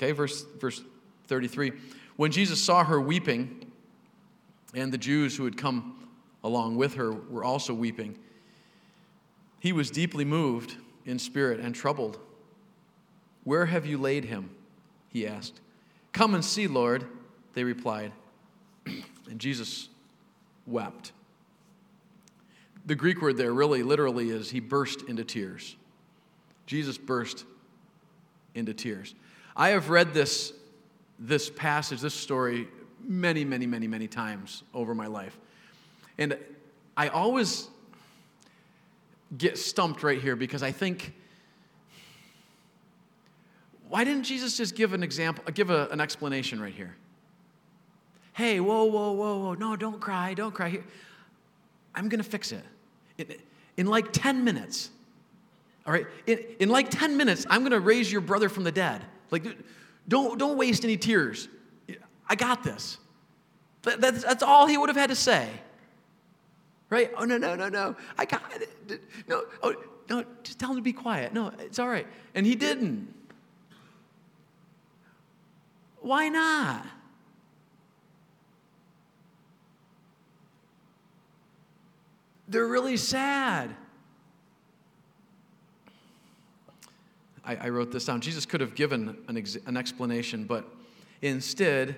Okay, 0.00 0.12
verse, 0.12 0.46
verse 0.58 0.82
33. 1.26 1.72
When 2.16 2.32
Jesus 2.32 2.62
saw 2.62 2.84
her 2.84 2.98
weeping, 2.98 3.70
and 4.72 4.90
the 4.90 4.98
Jews 4.98 5.36
who 5.36 5.44
had 5.44 5.58
come 5.58 6.08
along 6.42 6.76
with 6.76 6.94
her 6.94 7.12
were 7.12 7.44
also 7.44 7.74
weeping, 7.74 8.16
he 9.58 9.74
was 9.74 9.90
deeply 9.90 10.24
moved 10.24 10.76
in 11.04 11.18
spirit 11.18 11.60
and 11.60 11.74
troubled. 11.74 12.18
Where 13.44 13.66
have 13.66 13.84
you 13.84 13.98
laid 13.98 14.24
him? 14.24 14.48
He 15.10 15.26
asked. 15.26 15.60
Come 16.12 16.34
and 16.34 16.42
see, 16.42 16.66
Lord, 16.66 17.04
they 17.52 17.64
replied. 17.64 18.12
And 19.30 19.38
Jesus 19.38 19.88
wept. 20.66 21.12
The 22.84 22.96
Greek 22.96 23.22
word 23.22 23.36
there 23.36 23.52
really 23.52 23.84
literally 23.84 24.30
is 24.30 24.50
he 24.50 24.58
burst 24.58 25.02
into 25.02 25.22
tears. 25.22 25.76
Jesus 26.66 26.98
burst 26.98 27.44
into 28.56 28.74
tears. 28.74 29.14
I 29.56 29.70
have 29.70 29.90
read 29.90 30.14
this, 30.14 30.52
this 31.18 31.50
passage, 31.50 32.00
this 32.00 32.14
story, 32.14 32.68
many, 33.02 33.44
many, 33.44 33.66
many, 33.66 33.86
many 33.86 34.06
times 34.06 34.62
over 34.74 34.94
my 34.94 35.06
life. 35.06 35.38
And 36.18 36.36
I 36.96 37.08
always 37.08 37.68
get 39.36 39.58
stumped 39.58 40.02
right 40.02 40.20
here 40.20 40.36
because 40.36 40.62
I 40.62 40.72
think, 40.72 41.14
why 43.88 44.04
didn't 44.04 44.24
Jesus 44.24 44.56
just 44.56 44.74
give 44.74 44.92
an 44.92 45.02
example, 45.02 45.44
uh, 45.46 45.50
give 45.50 45.70
a, 45.70 45.88
an 45.88 46.00
explanation 46.00 46.60
right 46.60 46.74
here? 46.74 46.94
Hey, 48.32 48.60
whoa, 48.60 48.84
whoa, 48.84 49.12
whoa, 49.12 49.38
whoa, 49.38 49.54
no, 49.54 49.76
don't 49.76 50.00
cry, 50.00 50.34
don't 50.34 50.54
cry. 50.54 50.70
Here. 50.70 50.84
I'm 51.94 52.08
going 52.08 52.22
to 52.22 52.28
fix 52.28 52.52
it. 52.52 52.64
In, 53.18 53.26
in 53.76 53.86
like 53.86 54.12
10 54.12 54.44
minutes, 54.44 54.90
all 55.86 55.92
right? 55.92 56.06
In, 56.26 56.38
in 56.60 56.68
like 56.68 56.88
10 56.90 57.16
minutes, 57.16 57.46
I'm 57.50 57.60
going 57.60 57.72
to 57.72 57.80
raise 57.80 58.10
your 58.10 58.20
brother 58.20 58.48
from 58.48 58.64
the 58.64 58.72
dead. 58.72 59.04
Like, 59.30 59.44
don't, 60.08 60.38
don't 60.38 60.56
waste 60.56 60.84
any 60.84 60.96
tears. 60.96 61.48
I 62.28 62.34
got 62.34 62.62
this. 62.62 62.98
That, 63.82 64.00
that's, 64.00 64.22
that's 64.22 64.42
all 64.42 64.66
he 64.66 64.76
would 64.76 64.88
have 64.88 64.96
had 64.96 65.10
to 65.10 65.16
say. 65.16 65.48
Right? 66.88 67.10
Oh, 67.16 67.24
no, 67.24 67.38
no, 67.38 67.54
no, 67.54 67.68
no. 67.68 67.96
I 68.18 68.24
got 68.24 68.42
it. 68.54 69.00
No, 69.28 69.44
oh, 69.62 69.74
no, 70.08 70.24
just 70.42 70.58
tell 70.58 70.70
him 70.70 70.76
to 70.76 70.82
be 70.82 70.92
quiet. 70.92 71.32
No, 71.32 71.52
it's 71.60 71.78
all 71.78 71.88
right. 71.88 72.06
And 72.34 72.44
he 72.44 72.56
didn't. 72.56 73.14
Why 76.00 76.28
not? 76.28 76.86
They're 82.48 82.66
really 82.66 82.96
sad. 82.96 83.70
I, 87.44 87.56
I 87.56 87.68
wrote 87.68 87.90
this 87.90 88.04
down. 88.04 88.20
Jesus 88.20 88.46
could 88.46 88.60
have 88.60 88.74
given 88.74 89.16
an, 89.28 89.36
ex, 89.36 89.56
an 89.66 89.76
explanation, 89.76 90.44
but 90.44 90.68
instead, 91.22 91.96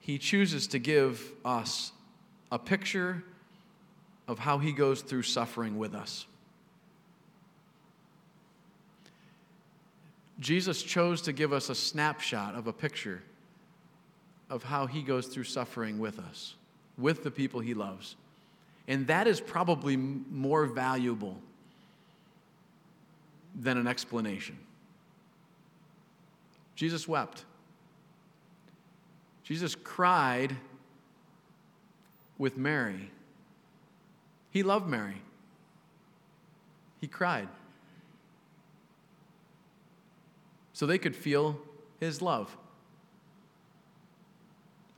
he 0.00 0.18
chooses 0.18 0.66
to 0.68 0.78
give 0.78 1.32
us 1.44 1.92
a 2.50 2.58
picture 2.58 3.24
of 4.28 4.38
how 4.38 4.58
he 4.58 4.72
goes 4.72 5.02
through 5.02 5.22
suffering 5.22 5.78
with 5.78 5.94
us. 5.94 6.26
Jesus 10.40 10.82
chose 10.82 11.22
to 11.22 11.32
give 11.32 11.52
us 11.52 11.68
a 11.68 11.74
snapshot 11.74 12.54
of 12.54 12.66
a 12.66 12.72
picture 12.72 13.22
of 14.50 14.62
how 14.64 14.86
he 14.86 15.02
goes 15.02 15.28
through 15.28 15.44
suffering 15.44 15.98
with 15.98 16.18
us, 16.18 16.56
with 16.98 17.22
the 17.22 17.30
people 17.30 17.60
he 17.60 17.74
loves. 17.74 18.16
And 18.88 19.06
that 19.06 19.26
is 19.26 19.40
probably 19.40 19.96
more 19.96 20.66
valuable 20.66 21.38
than 23.54 23.76
an 23.78 23.86
explanation. 23.86 24.58
Jesus 26.74 27.06
wept. 27.06 27.44
Jesus 29.44 29.74
cried 29.74 30.56
with 32.38 32.56
Mary. 32.56 33.10
He 34.50 34.62
loved 34.62 34.88
Mary. 34.88 35.22
He 37.00 37.06
cried. 37.06 37.48
So 40.72 40.86
they 40.86 40.98
could 40.98 41.14
feel 41.14 41.60
his 42.00 42.22
love. 42.22 42.56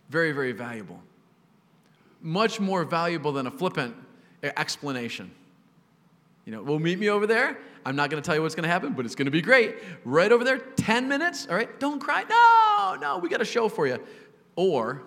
Very, 0.08 0.32
very 0.32 0.52
valuable 0.52 1.00
much 2.24 2.58
more 2.58 2.84
valuable 2.84 3.32
than 3.32 3.46
a 3.46 3.50
flippant 3.50 3.94
explanation. 4.42 5.30
You 6.46 6.52
know, 6.52 6.62
well, 6.62 6.78
meet 6.78 6.98
me 6.98 7.10
over 7.10 7.26
there. 7.26 7.58
I'm 7.84 7.96
not 7.96 8.10
going 8.10 8.22
to 8.22 8.26
tell 8.26 8.34
you 8.34 8.42
what's 8.42 8.54
going 8.54 8.64
to 8.64 8.70
happen, 8.70 8.94
but 8.94 9.04
it's 9.04 9.14
going 9.14 9.26
to 9.26 9.32
be 9.32 9.42
great. 9.42 9.76
Right 10.04 10.32
over 10.32 10.42
there, 10.42 10.58
10 10.58 11.08
minutes. 11.08 11.46
All 11.48 11.54
right, 11.54 11.78
don't 11.78 12.00
cry. 12.00 12.24
No, 12.28 12.96
no, 13.00 13.18
we 13.18 13.28
got 13.28 13.42
a 13.42 13.44
show 13.44 13.68
for 13.68 13.86
you. 13.86 14.02
Or 14.56 15.02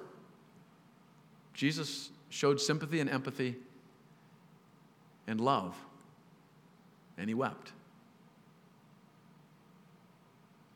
Jesus 1.54 2.12
showed 2.30 2.62
sympathy 2.62 3.00
and 3.00 3.10
empathy 3.10 3.56
and 5.26 5.42
love, 5.42 5.76
and 7.18 7.28
he 7.28 7.34
wept. 7.34 7.72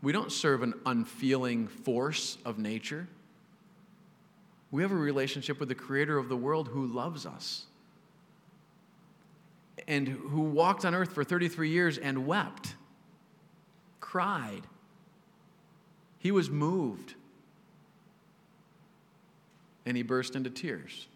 We 0.02 0.12
don't 0.12 0.32
serve 0.32 0.64
an 0.64 0.74
unfeeling 0.86 1.68
force 1.68 2.40
of 2.44 2.58
nature. 2.58 3.08
We 4.72 4.82
have 4.82 4.92
a 4.92 4.96
relationship 4.96 5.60
with 5.60 5.70
the 5.70 5.76
creator 5.76 6.18
of 6.18 6.30
the 6.30 6.36
world 6.36 6.70
who 6.70 6.88
loves 6.88 7.26
us 7.26 7.66
and 9.92 10.08
who 10.08 10.40
walked 10.40 10.86
on 10.86 10.96
earth 10.96 11.12
for 11.12 11.22
33 11.22 11.68
years 11.68 11.98
and 11.98 12.26
wept, 12.26 12.76
cried. 14.00 14.62
He 16.18 16.32
was 16.32 16.50
moved. 16.50 17.16
And 19.86 19.98
he 19.98 20.04
burst 20.04 20.38
into 20.38 20.50
tears. 20.50 21.08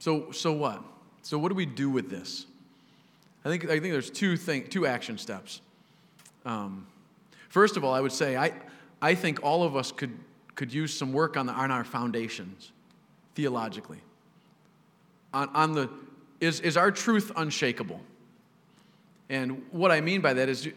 So, 0.00 0.32
so 0.32 0.52
what? 0.52 0.82
So, 1.22 1.38
what 1.38 1.50
do 1.50 1.54
we 1.54 1.64
do 1.64 1.88
with 1.88 2.10
this? 2.10 2.46
I 3.44 3.50
think, 3.50 3.66
I 3.66 3.78
think 3.78 3.92
there's 3.92 4.10
two, 4.10 4.36
thing, 4.36 4.66
two 4.66 4.84
action 4.84 5.16
steps. 5.16 5.60
Um, 6.44 6.88
first 7.50 7.76
of 7.76 7.84
all, 7.84 7.94
I 7.94 8.00
would 8.00 8.10
say 8.10 8.36
I, 8.36 8.52
I 9.02 9.16
think 9.16 9.42
all 9.42 9.64
of 9.64 9.74
us 9.76 9.90
could, 9.90 10.16
could 10.54 10.72
use 10.72 10.96
some 10.96 11.12
work 11.12 11.36
on, 11.36 11.46
the, 11.46 11.52
on 11.52 11.72
our 11.72 11.82
foundations 11.82 12.70
theologically. 13.34 14.00
On, 15.34 15.48
on 15.54 15.72
the, 15.72 15.90
is, 16.40 16.60
is 16.60 16.76
our 16.76 16.92
truth 16.92 17.32
unshakable? 17.34 18.00
And 19.28 19.64
what 19.72 19.90
I 19.90 20.00
mean 20.00 20.20
by 20.20 20.34
that 20.34 20.48
is, 20.48 20.68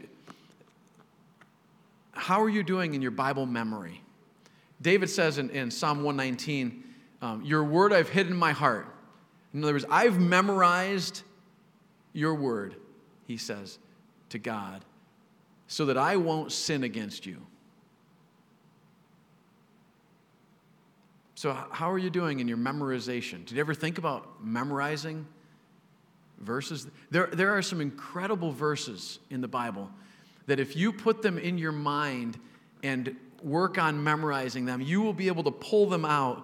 how 2.13 2.41
are 2.41 2.49
you 2.49 2.63
doing 2.63 2.95
in 2.95 3.01
your 3.01 3.11
Bible 3.11 3.45
memory? 3.45 4.01
David 4.81 5.09
says 5.09 5.37
in, 5.37 5.49
in 5.51 5.69
Psalm 5.69 6.03
119, 6.03 6.83
um, 7.21 7.43
Your 7.43 7.63
word 7.63 7.93
I've 7.93 8.09
hidden 8.09 8.33
in 8.33 8.39
my 8.39 8.53
heart. 8.53 8.87
In 9.53 9.63
other 9.63 9.73
words, 9.73 9.85
I've 9.89 10.19
memorized 10.19 11.21
your 12.13 12.33
word, 12.33 12.75
he 13.27 13.37
says, 13.37 13.77
to 14.29 14.39
God, 14.39 14.83
so 15.67 15.85
that 15.85 15.97
I 15.97 16.17
won't 16.17 16.51
sin 16.51 16.83
against 16.83 17.25
you. 17.25 17.37
So, 21.37 21.51
how 21.69 21.91
are 21.91 21.97
you 21.97 22.09
doing 22.09 22.39
in 22.39 22.47
your 22.47 22.57
memorization? 22.57 23.45
Did 23.45 23.51
you 23.51 23.59
ever 23.59 23.73
think 23.73 23.97
about 23.97 24.41
memorizing 24.41 25.27
verses? 26.39 26.87
There, 27.11 27.27
there 27.27 27.51
are 27.51 27.61
some 27.61 27.81
incredible 27.81 28.51
verses 28.51 29.19
in 29.29 29.41
the 29.41 29.47
Bible 29.47 29.89
that 30.47 30.61
if 30.61 30.77
you 30.77 30.93
put 30.93 31.21
them 31.21 31.37
in 31.37 31.57
your 31.57 31.73
mind 31.73 32.39
and 32.83 33.17
work 33.43 33.77
on 33.77 34.01
memorizing 34.01 34.63
them, 34.65 34.79
you 34.79 35.01
will 35.01 35.13
be 35.13 35.27
able 35.27 35.43
to 35.43 35.51
pull 35.51 35.87
them 35.87 36.05
out 36.05 36.41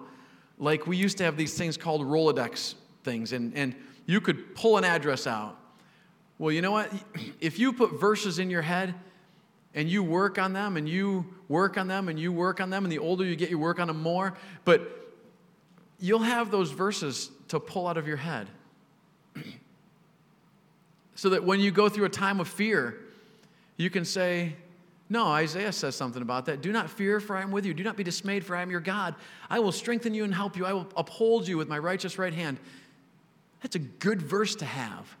like 0.58 0.86
we 0.86 0.98
used 0.98 1.16
to 1.18 1.24
have 1.24 1.38
these 1.38 1.54
things 1.54 1.78
called 1.78 2.02
Rolodex 2.02 2.74
things, 3.02 3.32
and, 3.32 3.56
and 3.56 3.74
you 4.04 4.20
could 4.20 4.54
pull 4.54 4.76
an 4.76 4.84
address 4.84 5.26
out. 5.26 5.58
Well, 6.38 6.52
you 6.52 6.60
know 6.60 6.72
what? 6.72 6.92
If 7.40 7.58
you 7.58 7.72
put 7.72 7.98
verses 7.98 8.38
in 8.38 8.50
your 8.50 8.62
head 8.62 8.94
and 9.74 9.88
you 9.88 10.02
work 10.02 10.38
on 10.38 10.52
them 10.52 10.76
and 10.76 10.88
you 10.88 11.26
work 11.48 11.76
on 11.78 11.88
them 11.88 12.08
and 12.08 12.18
you 12.18 12.32
work 12.32 12.60
on 12.60 12.70
them, 12.70 12.84
and 12.84 12.92
the 12.92 12.98
older 12.98 13.24
you 13.24 13.36
get, 13.36 13.50
you 13.50 13.58
work 13.58 13.80
on 13.80 13.88
them 13.88 14.00
more, 14.00 14.34
but 14.64 15.14
you'll 15.98 16.20
have 16.20 16.50
those 16.50 16.70
verses 16.70 17.30
to 17.48 17.60
pull 17.60 17.86
out 17.86 17.96
of 17.96 18.06
your 18.06 18.16
head. 18.16 18.48
so 21.14 21.30
that 21.30 21.44
when 21.44 21.60
you 21.60 21.70
go 21.70 21.88
through 21.88 22.04
a 22.04 22.10
time 22.10 22.40
of 22.40 22.48
fear, 22.48 22.98
you 23.76 23.90
can 23.90 24.04
say, 24.04 24.54
no, 25.08 25.26
Isaiah 25.26 25.72
says 25.72 25.94
something 25.94 26.22
about 26.22 26.46
that. 26.46 26.62
Do 26.62 26.72
not 26.72 26.88
fear, 26.88 27.20
for 27.20 27.36
I 27.36 27.42
am 27.42 27.50
with 27.50 27.66
you. 27.66 27.74
Do 27.74 27.84
not 27.84 27.96
be 27.96 28.04
dismayed, 28.04 28.44
for 28.44 28.56
I 28.56 28.62
am 28.62 28.70
your 28.70 28.80
God. 28.80 29.14
I 29.50 29.58
will 29.58 29.72
strengthen 29.72 30.14
you 30.14 30.24
and 30.24 30.34
help 30.34 30.56
you. 30.56 30.64
I 30.64 30.72
will 30.72 30.88
uphold 30.96 31.46
you 31.46 31.58
with 31.58 31.68
my 31.68 31.78
righteous 31.78 32.18
right 32.18 32.32
hand. 32.32 32.58
That's 33.62 33.76
a 33.76 33.80
good 33.80 34.22
verse 34.22 34.54
to 34.56 34.64
have. 34.64 35.16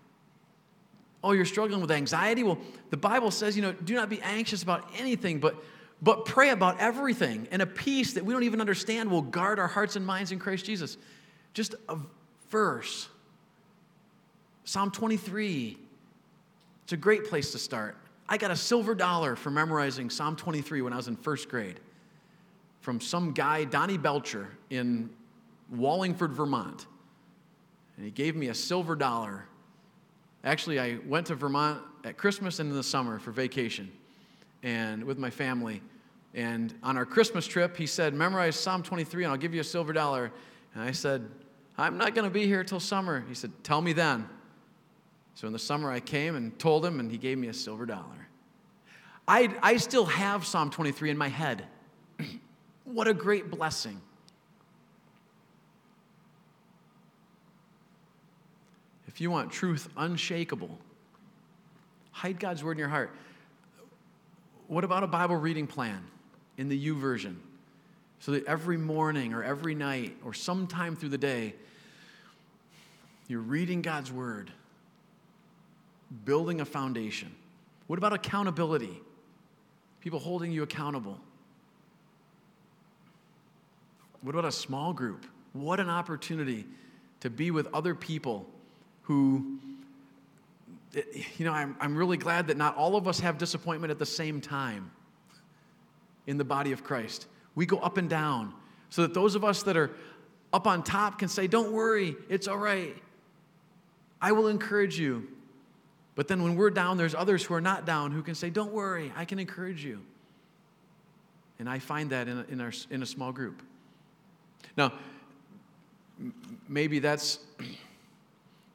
Oh, 1.24 1.32
you're 1.32 1.44
struggling 1.44 1.80
with 1.80 1.90
anxiety? 1.90 2.42
Well, 2.42 2.58
the 2.90 2.96
Bible 2.96 3.30
says, 3.30 3.56
you 3.56 3.62
know, 3.62 3.72
do 3.72 3.94
not 3.94 4.08
be 4.08 4.20
anxious 4.22 4.62
about 4.62 4.90
anything, 4.98 5.38
but, 5.38 5.56
but 6.00 6.24
pray 6.24 6.50
about 6.50 6.80
everything. 6.80 7.46
And 7.50 7.62
a 7.62 7.66
peace 7.66 8.14
that 8.14 8.24
we 8.24 8.32
don't 8.32 8.42
even 8.42 8.60
understand 8.60 9.10
will 9.10 9.22
guard 9.22 9.58
our 9.58 9.68
hearts 9.68 9.96
and 9.96 10.04
minds 10.04 10.32
in 10.32 10.38
Christ 10.38 10.64
Jesus. 10.64 10.96
Just 11.54 11.74
a 11.88 11.96
verse. 12.50 13.08
Psalm 14.64 14.90
23. 14.90 15.78
It's 16.84 16.92
a 16.92 16.96
great 16.96 17.26
place 17.26 17.52
to 17.52 17.58
start. 17.58 17.96
I 18.28 18.36
got 18.36 18.50
a 18.50 18.56
silver 18.56 18.94
dollar 18.94 19.36
for 19.36 19.50
memorizing 19.50 20.10
Psalm 20.10 20.36
23 20.36 20.82
when 20.82 20.92
I 20.92 20.96
was 20.96 21.08
in 21.08 21.16
first 21.16 21.48
grade 21.48 21.78
from 22.82 23.00
some 23.00 23.32
guy, 23.32 23.64
Donnie 23.64 23.96
Belcher, 23.96 24.48
in 24.68 25.08
Wallingford, 25.70 26.32
Vermont. 26.32 26.86
And 27.96 28.04
he 28.04 28.10
gave 28.10 28.34
me 28.34 28.48
a 28.48 28.54
silver 28.54 28.96
dollar. 28.96 29.46
Actually, 30.44 30.80
I 30.80 30.98
went 31.06 31.28
to 31.28 31.34
Vermont 31.34 31.80
at 32.04 32.16
Christmas 32.16 32.58
and 32.58 32.70
in 32.70 32.76
the 32.76 32.82
summer 32.82 33.18
for 33.18 33.30
vacation 33.30 33.90
and 34.62 35.04
with 35.04 35.18
my 35.18 35.30
family. 35.30 35.80
And 36.34 36.74
on 36.82 36.96
our 36.96 37.04
Christmas 37.04 37.46
trip, 37.46 37.76
he 37.76 37.86
said, 37.86 38.14
Memorize 38.14 38.56
Psalm 38.56 38.82
23 38.82 39.24
and 39.24 39.32
I'll 39.32 39.38
give 39.38 39.54
you 39.54 39.60
a 39.60 39.64
silver 39.64 39.92
dollar. 39.92 40.32
And 40.74 40.82
I 40.82 40.92
said, 40.92 41.28
I'm 41.78 41.96
not 41.96 42.14
going 42.14 42.24
to 42.24 42.32
be 42.32 42.46
here 42.46 42.64
till 42.64 42.80
summer. 42.80 43.24
He 43.28 43.34
said, 43.34 43.52
Tell 43.62 43.80
me 43.80 43.92
then. 43.92 44.28
So 45.34 45.46
in 45.46 45.52
the 45.52 45.58
summer, 45.58 45.90
I 45.90 46.00
came 46.00 46.36
and 46.36 46.58
told 46.58 46.84
him, 46.84 47.00
and 47.00 47.10
he 47.10 47.16
gave 47.16 47.38
me 47.38 47.48
a 47.48 47.54
silver 47.54 47.86
dollar. 47.86 48.28
I, 49.26 49.54
I 49.62 49.76
still 49.78 50.04
have 50.04 50.44
Psalm 50.44 50.70
23 50.70 51.10
in 51.10 51.16
my 51.16 51.28
head. 51.28 51.64
what 52.84 53.08
a 53.08 53.14
great 53.14 53.50
blessing. 53.50 54.00
If 59.12 59.20
you 59.20 59.30
want 59.30 59.52
truth 59.52 59.88
unshakable, 59.96 60.78
hide 62.10 62.40
God's 62.40 62.64
word 62.64 62.72
in 62.72 62.78
your 62.78 62.88
heart. 62.88 63.10
What 64.68 64.84
about 64.84 65.02
a 65.02 65.06
Bible 65.06 65.36
reading 65.36 65.66
plan 65.66 66.02
in 66.56 66.68
the 66.68 66.86
YouVersion? 66.88 67.36
So 68.20 68.32
that 68.32 68.46
every 68.46 68.76
morning 68.76 69.34
or 69.34 69.42
every 69.42 69.74
night 69.74 70.16
or 70.24 70.32
sometime 70.32 70.96
through 70.96 71.08
the 71.08 71.18
day, 71.18 71.54
you're 73.26 73.40
reading 73.40 73.82
God's 73.82 74.12
word, 74.12 74.50
building 76.24 76.60
a 76.60 76.64
foundation. 76.64 77.34
What 77.88 77.98
about 77.98 78.12
accountability? 78.12 79.00
people 80.02 80.18
holding 80.18 80.50
you 80.50 80.64
accountable. 80.64 81.18
What 84.20 84.34
about 84.34 84.44
a 84.44 84.52
small 84.52 84.92
group? 84.92 85.24
What 85.52 85.78
an 85.80 85.88
opportunity 85.88 86.66
to 87.20 87.30
be 87.30 87.50
with 87.52 87.68
other 87.72 87.94
people 87.94 88.46
who, 89.02 89.58
eh, 90.96 91.02
you 91.36 91.44
know, 91.44 91.52
I'm, 91.52 91.76
I'm 91.80 91.96
really 91.96 92.16
glad 92.16 92.46
that 92.48 92.56
not 92.56 92.76
all 92.76 92.96
of 92.96 93.06
us 93.08 93.20
have 93.20 93.38
disappointment 93.38 93.90
at 93.90 93.98
the 93.98 94.06
same 94.06 94.40
time 94.40 94.90
in 96.26 96.38
the 96.38 96.44
body 96.44 96.72
of 96.72 96.84
Christ. 96.84 97.26
We 97.54 97.66
go 97.66 97.78
up 97.78 97.96
and 97.98 98.08
down 98.08 98.54
so 98.90 99.02
that 99.02 99.14
those 99.14 99.34
of 99.34 99.44
us 99.44 99.62
that 99.64 99.76
are 99.76 99.90
up 100.52 100.66
on 100.66 100.82
top 100.82 101.18
can 101.18 101.28
say, 101.28 101.46
Don't 101.46 101.72
worry, 101.72 102.16
it's 102.28 102.46
all 102.46 102.58
right. 102.58 102.96
I 104.20 104.32
will 104.32 104.48
encourage 104.48 104.98
you. 104.98 105.28
But 106.14 106.28
then 106.28 106.42
when 106.42 106.56
we're 106.56 106.70
down, 106.70 106.98
there's 106.98 107.14
others 107.14 107.42
who 107.42 107.54
are 107.54 107.60
not 107.60 107.86
down 107.86 108.12
who 108.12 108.22
can 108.22 108.34
say, 108.34 108.50
Don't 108.50 108.72
worry, 108.72 109.12
I 109.16 109.24
can 109.24 109.38
encourage 109.38 109.84
you. 109.84 110.00
And 111.58 111.68
I 111.68 111.78
find 111.78 112.10
that 112.10 112.28
in 112.28 112.38
a, 112.38 112.44
in, 112.52 112.60
our, 112.60 112.72
in 112.90 113.02
a 113.02 113.06
small 113.06 113.32
group. 113.32 113.62
Now, 114.76 114.92
maybe 116.68 116.98
that's, 116.98 117.38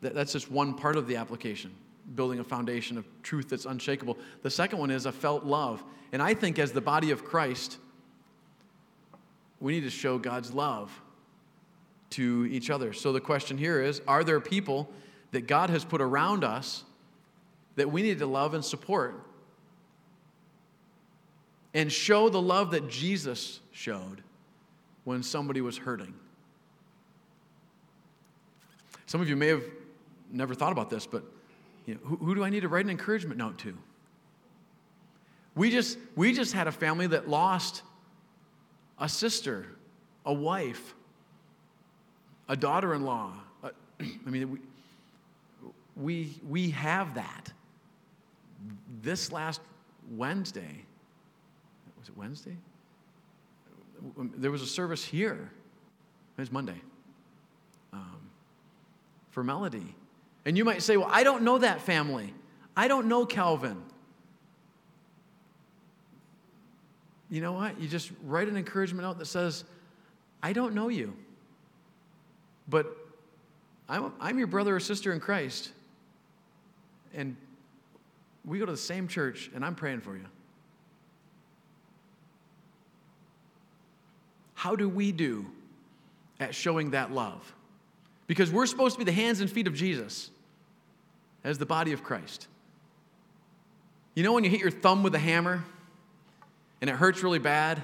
that's 0.02 0.34
just 0.34 0.52
one 0.52 0.74
part 0.74 0.96
of 0.96 1.08
the 1.08 1.16
application, 1.16 1.72
building 2.16 2.40
a 2.40 2.44
foundation 2.44 2.98
of 2.98 3.06
truth 3.24 3.50
that's 3.50 3.66
unshakable. 3.66 4.18
The 4.44 4.50
second 4.50 4.80
one 4.80 4.92
is 4.92 5.06
a 5.06 5.12
felt 5.12 5.44
love. 5.44 5.84
And 6.12 6.22
I 6.22 6.34
think 6.34 6.60
as 6.60 6.72
the 6.72 6.82
body 6.82 7.12
of 7.12 7.26
Christ, 7.26 7.78
we 9.60 9.74
need 9.74 9.82
to 9.82 9.90
show 9.90 10.18
God's 10.18 10.54
love 10.54 10.92
to 12.12 12.48
each 12.50 12.70
other. 12.70 12.94
So 12.94 13.12
the 13.12 13.20
question 13.20 13.58
here 13.58 13.82
is 13.82 14.02
Are 14.08 14.24
there 14.24 14.40
people 14.40 14.90
that 15.32 15.48
God 15.48 15.70
has 15.70 15.84
put 15.84 16.02
around 16.02 16.44
us 16.44 16.84
that 17.76 17.92
we 17.92 18.02
need 18.02 18.20
to 18.20 18.26
love 18.26 18.54
and 18.54 18.64
support 18.64 19.24
and 21.74 21.92
show 21.92 22.28
the 22.28 22.42
love 22.42 22.72
that 22.72 22.90
Jesus 22.90 23.60
showed 23.72 24.24
when 25.04 25.22
somebody 25.24 25.62
was 25.62 25.78
hurting. 25.78 26.14
Some 29.06 29.22
of 29.22 29.30
you 29.30 29.36
may 29.36 29.48
have 29.48 29.64
never 30.32 30.54
thought 30.54 30.72
about 30.72 30.90
this, 30.90 31.06
but 31.06 31.24
you 31.86 31.96
know, 31.96 32.00
who, 32.04 32.16
who 32.18 32.36
do 32.36 32.44
I 32.44 32.50
need 32.50 32.62
to 32.62 32.68
write 32.68 32.86
an 32.86 32.92
encouragement 32.92 33.38
note 33.38 33.58
to? 33.60 33.78
We 35.56 35.72
just, 35.72 35.98
we 36.16 36.34
just 36.34 36.54
had 36.54 36.68
a 36.68 36.72
family 36.72 37.08
that 37.08 37.28
lost 37.28 37.82
a 39.00 39.10
sister, 39.10 39.66
a 40.26 40.34
wife, 40.34 40.94
a 42.48 42.56
daughter 42.56 42.94
in 42.94 43.04
law. 43.04 43.34
I 44.00 44.30
mean, 44.30 44.52
we, 44.52 44.60
we, 45.96 46.42
we 46.48 46.70
have 46.72 47.16
that 47.16 47.52
this 49.02 49.32
last 49.32 49.62
Wednesday, 50.12 50.86
was 51.98 52.10
it 52.10 52.18
Wednesday? 52.18 52.56
There 54.38 54.52
was 54.52 54.62
a 54.62 54.68
service 54.68 55.04
here. 55.04 55.52
It 56.38 56.42
was 56.42 56.52
Monday 56.52 56.80
um, 57.94 58.20
for 59.32 59.44
Melody. 59.44 59.96
And 60.48 60.58
you 60.58 60.64
might 60.64 60.82
say, 60.82 60.96
Well, 60.96 61.10
I 61.12 61.24
don't 61.24 61.44
know 61.44 61.58
that 61.58 61.82
family. 61.82 62.34
I 62.76 62.88
don't 62.88 63.08
know 63.08 63.26
Calvin. 63.26 63.84
You 67.30 67.42
know 67.42 67.52
what? 67.52 67.82
You 67.82 67.90
just 67.90 68.12
write 68.24 68.48
an 68.48 68.56
encouragement 68.56 69.06
note 69.06 69.20
that 69.20 69.26
says, 69.26 69.66
I 70.42 70.54
don't 70.54 70.74
know 70.74 70.88
you, 70.88 71.14
but 72.70 72.96
I'm, 73.90 74.14
I'm 74.22 74.38
your 74.38 74.48
brother 74.48 74.74
or 74.74 74.80
sister 74.80 75.12
in 75.12 75.20
Christ. 75.20 75.70
And 77.14 77.36
we 78.46 78.58
go 78.58 78.66
to 78.66 78.72
the 78.72 78.78
same 78.78 79.10
church, 79.10 79.52
and 79.54 79.66
I'm 79.66 79.76
praying 79.76 80.00
for 80.00 80.16
you. 80.16 80.24
How 84.54 84.78
do 84.78 84.88
we 84.88 85.12
do 85.12 85.46
at 86.40 86.56
showing 86.56 86.92
that 86.92 87.12
love? 87.12 87.54
Because 88.28 88.50
we're 88.50 88.66
supposed 88.66 88.96
to 88.96 89.00
be 89.00 89.04
the 89.04 89.12
hands 89.12 89.42
and 89.42 89.52
feet 89.52 89.68
of 89.68 89.74
Jesus 89.74 90.32
as 91.48 91.58
the 91.58 91.66
body 91.66 91.94
of 91.94 92.04
Christ. 92.04 92.48
You 94.16 94.24
know 94.24 94.34
when 94.34 94.44
you 94.44 94.50
hit 94.50 94.60
your 94.60 94.70
thumb 94.70 95.02
with 95.02 95.16
a 95.16 95.20
hammer 95.20 95.64
and 96.82 96.90
it 96.90 96.96
hurts 96.96 97.24
really 97.24 97.40
bad? 97.40 97.82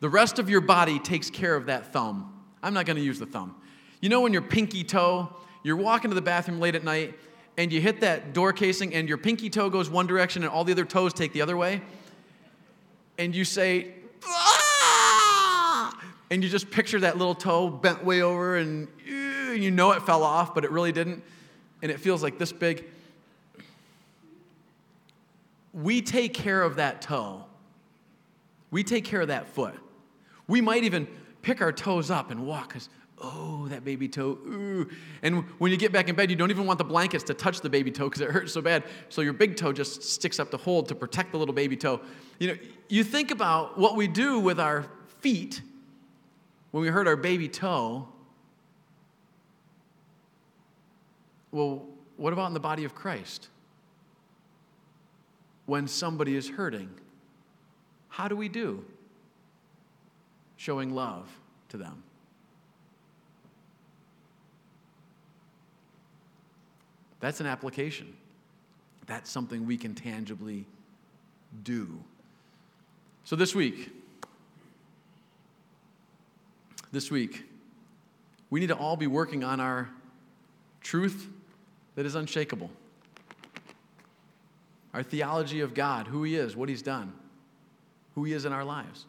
The 0.00 0.08
rest 0.10 0.38
of 0.38 0.50
your 0.50 0.60
body 0.60 0.98
takes 0.98 1.30
care 1.30 1.56
of 1.56 1.66
that 1.66 1.94
thumb. 1.94 2.44
I'm 2.62 2.74
not 2.74 2.84
going 2.84 2.98
to 2.98 3.02
use 3.02 3.18
the 3.18 3.26
thumb. 3.26 3.56
You 4.02 4.10
know 4.10 4.20
when 4.20 4.34
your 4.34 4.42
pinky 4.42 4.84
toe, 4.84 5.34
you're 5.62 5.76
walking 5.76 6.10
to 6.10 6.14
the 6.14 6.20
bathroom 6.20 6.60
late 6.60 6.74
at 6.74 6.84
night 6.84 7.18
and 7.56 7.72
you 7.72 7.80
hit 7.80 8.02
that 8.02 8.34
door 8.34 8.52
casing 8.52 8.94
and 8.94 9.08
your 9.08 9.16
pinky 9.16 9.48
toe 9.48 9.70
goes 9.70 9.88
one 9.88 10.06
direction 10.06 10.42
and 10.42 10.52
all 10.52 10.64
the 10.64 10.72
other 10.72 10.84
toes 10.84 11.14
take 11.14 11.32
the 11.32 11.40
other 11.40 11.56
way, 11.56 11.80
and 13.16 13.34
you 13.34 13.44
say, 13.44 13.92
ah! 14.26 15.98
and 16.30 16.42
you 16.42 16.50
just 16.50 16.70
picture 16.70 17.00
that 17.00 17.16
little 17.16 17.34
toe 17.34 17.70
bent 17.70 18.04
way 18.04 18.20
over 18.20 18.56
and 18.56 18.88
you 19.06 19.70
know 19.70 19.92
it 19.92 20.02
fell 20.02 20.22
off, 20.22 20.54
but 20.54 20.64
it 20.64 20.70
really 20.70 20.92
didn't, 20.92 21.22
and 21.82 21.90
it 21.90 22.00
feels 22.00 22.22
like 22.22 22.38
this 22.38 22.52
big. 22.52 22.84
We 25.72 26.02
take 26.02 26.34
care 26.34 26.62
of 26.62 26.76
that 26.76 27.02
toe. 27.02 27.44
We 28.70 28.84
take 28.84 29.04
care 29.04 29.20
of 29.20 29.28
that 29.28 29.48
foot. 29.48 29.74
We 30.46 30.60
might 30.60 30.84
even 30.84 31.06
pick 31.42 31.60
our 31.60 31.72
toes 31.72 32.10
up 32.10 32.30
and 32.30 32.46
walk 32.46 32.68
because 32.68 32.88
oh, 33.18 33.66
that 33.68 33.84
baby 33.84 34.08
toe, 34.08 34.38
ooh. 34.46 34.88
And 35.22 35.44
when 35.58 35.70
you 35.70 35.76
get 35.76 35.92
back 35.92 36.08
in 36.08 36.14
bed, 36.14 36.30
you 36.30 36.36
don't 36.36 36.50
even 36.50 36.66
want 36.66 36.78
the 36.78 36.84
blankets 36.84 37.24
to 37.24 37.34
touch 37.34 37.60
the 37.60 37.70
baby 37.70 37.90
toe 37.90 38.04
because 38.04 38.20
it 38.20 38.30
hurts 38.30 38.52
so 38.52 38.60
bad. 38.60 38.84
So 39.08 39.22
your 39.22 39.32
big 39.32 39.56
toe 39.56 39.72
just 39.72 40.02
sticks 40.02 40.38
up 40.38 40.50
to 40.50 40.56
hold 40.56 40.88
to 40.88 40.94
protect 40.94 41.32
the 41.32 41.38
little 41.38 41.54
baby 41.54 41.76
toe. 41.76 42.00
You 42.38 42.48
know, 42.48 42.56
you 42.88 43.04
think 43.04 43.30
about 43.30 43.78
what 43.78 43.96
we 43.96 44.08
do 44.08 44.38
with 44.38 44.60
our 44.60 44.86
feet 45.20 45.62
when 46.70 46.82
we 46.82 46.88
hurt 46.88 47.06
our 47.06 47.16
baby 47.16 47.48
toe, 47.48 48.08
well, 51.54 51.86
what 52.16 52.32
about 52.32 52.48
in 52.48 52.54
the 52.54 52.60
body 52.60 52.84
of 52.84 52.96
Christ? 52.96 53.48
When 55.66 55.86
somebody 55.86 56.34
is 56.34 56.48
hurting, 56.48 56.90
how 58.08 58.26
do 58.26 58.34
we 58.34 58.48
do? 58.48 58.84
Showing 60.56 60.92
love 60.92 61.30
to 61.68 61.76
them. 61.76 62.02
That's 67.20 67.38
an 67.38 67.46
application. 67.46 68.14
That's 69.06 69.30
something 69.30 69.64
we 69.64 69.76
can 69.76 69.94
tangibly 69.94 70.66
do. 71.62 72.02
So 73.22 73.36
this 73.36 73.54
week, 73.54 73.92
this 76.90 77.12
week, 77.12 77.44
we 78.50 78.58
need 78.58 78.66
to 78.66 78.76
all 78.76 78.96
be 78.96 79.06
working 79.06 79.44
on 79.44 79.60
our 79.60 79.88
truth 80.80 81.28
that 81.94 82.06
is 82.06 82.14
unshakable. 82.14 82.70
Our 84.92 85.02
theology 85.02 85.60
of 85.60 85.74
God, 85.74 86.06
who 86.06 86.22
He 86.22 86.36
is, 86.36 86.56
what 86.56 86.68
He's 86.68 86.82
done, 86.82 87.12
who 88.14 88.24
He 88.24 88.32
is 88.32 88.44
in 88.44 88.52
our 88.52 88.64
lives. 88.64 89.06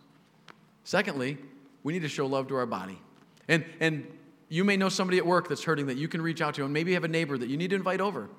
Secondly, 0.84 1.38
we 1.84 1.94
need 1.94 2.02
to 2.02 2.10
show 2.10 2.26
love 2.26 2.48
to 2.48 2.56
our 2.56 2.66
body. 2.66 3.00
And, 3.48 3.64
and 3.80 4.08
you 4.50 4.64
may 4.64 4.78
know 4.78 4.90
somebody 4.90 5.18
at 5.18 5.26
work 5.26 5.48
that's 5.48 5.64
hurting 5.64 5.88
that 5.88 5.98
you 5.98 6.08
can 6.08 6.22
reach 6.22 6.42
out 6.42 6.56
to, 6.56 6.64
and 6.64 6.74
maybe 6.74 6.92
you 6.92 6.96
have 6.96 7.04
a 7.04 7.10
neighbor 7.10 7.38
that 7.38 7.50
you 7.50 7.58
need 7.58 7.70
to 7.70 7.76
invite 7.76 8.02
over. 8.02 8.30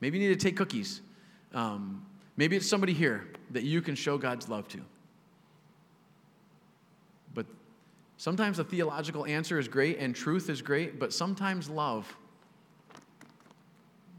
Maybe 0.00 0.18
you 0.18 0.28
need 0.28 0.38
to 0.38 0.44
take 0.44 0.56
cookies. 0.56 1.00
Um, 1.54 2.04
maybe 2.36 2.56
it's 2.56 2.68
somebody 2.68 2.92
here 2.92 3.26
that 3.50 3.62
you 3.62 3.80
can 3.80 3.94
show 3.94 4.18
God's 4.18 4.48
love 4.48 4.68
to. 4.68 4.80
But 7.34 7.46
sometimes 8.16 8.58
the 8.58 8.64
theological 8.64 9.26
answer 9.26 9.58
is 9.58 9.68
great 9.68 9.98
and 9.98 10.14
truth 10.14 10.50
is 10.50 10.62
great, 10.62 10.98
but 10.98 11.12
sometimes 11.12 11.68
love 11.68 12.14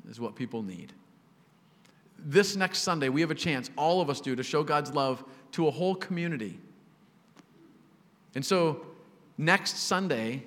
is 0.10 0.20
what 0.20 0.36
people 0.36 0.64
need. 0.64 0.94
This 2.20 2.56
next 2.56 2.80
Sunday, 2.80 3.10
we 3.10 3.22
have 3.22 3.32
a 3.32 3.36
chance, 3.36 3.70
all 3.78 4.02
of 4.02 4.10
us 4.10 4.22
do, 4.22 4.36
to 4.36 4.44
show 4.44 4.64
God's 4.64 4.92
love 4.92 5.24
to 5.52 5.68
a 5.68 5.72
whole 5.72 5.96
community. 5.96 6.60
And 8.36 8.46
so, 8.46 8.86
next 9.38 9.78
Sunday, 9.78 10.44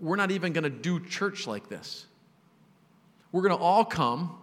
we're 0.00 0.16
not 0.16 0.30
even 0.30 0.52
going 0.52 0.64
to 0.64 0.70
do 0.70 1.00
church 1.00 1.46
like 1.46 1.68
this. 1.68 2.06
We're 3.32 3.42
going 3.42 3.56
to 3.56 3.62
all 3.62 3.84
come, 3.84 4.38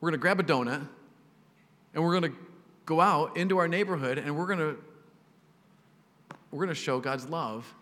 we're 0.00 0.10
going 0.10 0.18
to 0.18 0.22
grab 0.22 0.40
a 0.40 0.42
donut, 0.42 0.86
and 1.94 2.04
we're 2.04 2.20
going 2.20 2.32
to 2.32 2.38
go 2.90 3.00
out 3.00 3.36
into 3.36 3.58
our 3.58 3.68
neighborhood 3.68 4.18
and 4.18 4.36
we're 4.36 4.46
going 4.46 4.58
to 4.58 4.76
we're 6.50 6.64
going 6.64 6.70
to 6.70 6.74
show 6.74 6.98
God's 6.98 7.26
love 7.28 7.72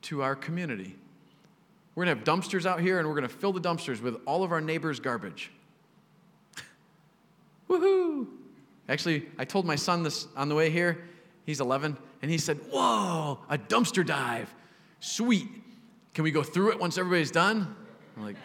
to 0.00 0.22
our 0.22 0.34
community. 0.34 0.96
We're 1.96 2.04
going 2.04 2.18
to 2.18 2.30
have 2.30 2.38
dumpsters 2.38 2.66
out 2.66 2.80
here 2.80 2.98
and 2.98 3.08
we're 3.08 3.14
going 3.14 3.26
to 3.26 3.34
fill 3.34 3.54
the 3.54 3.60
dumpsters 3.60 4.02
with 4.02 4.20
all 4.26 4.44
of 4.44 4.52
our 4.52 4.60
neighbors' 4.60 5.00
garbage. 5.00 5.50
Woohoo! 7.70 8.26
Actually, 8.86 9.26
I 9.38 9.46
told 9.46 9.64
my 9.64 9.76
son 9.76 10.02
this 10.02 10.28
on 10.36 10.50
the 10.50 10.54
way 10.54 10.68
here. 10.68 11.04
He's 11.46 11.60
11, 11.60 11.96
and 12.22 12.30
he 12.30 12.38
said, 12.38 12.58
Whoa, 12.70 13.38
a 13.48 13.56
dumpster 13.56 14.04
dive. 14.04 14.52
Sweet. 15.00 15.48
Can 16.12 16.22
we 16.24 16.30
go 16.30 16.42
through 16.42 16.72
it 16.72 16.78
once 16.78 16.98
everybody's 16.98 17.30
done? 17.30 17.74
I'm 18.16 18.24
like, 18.24 18.36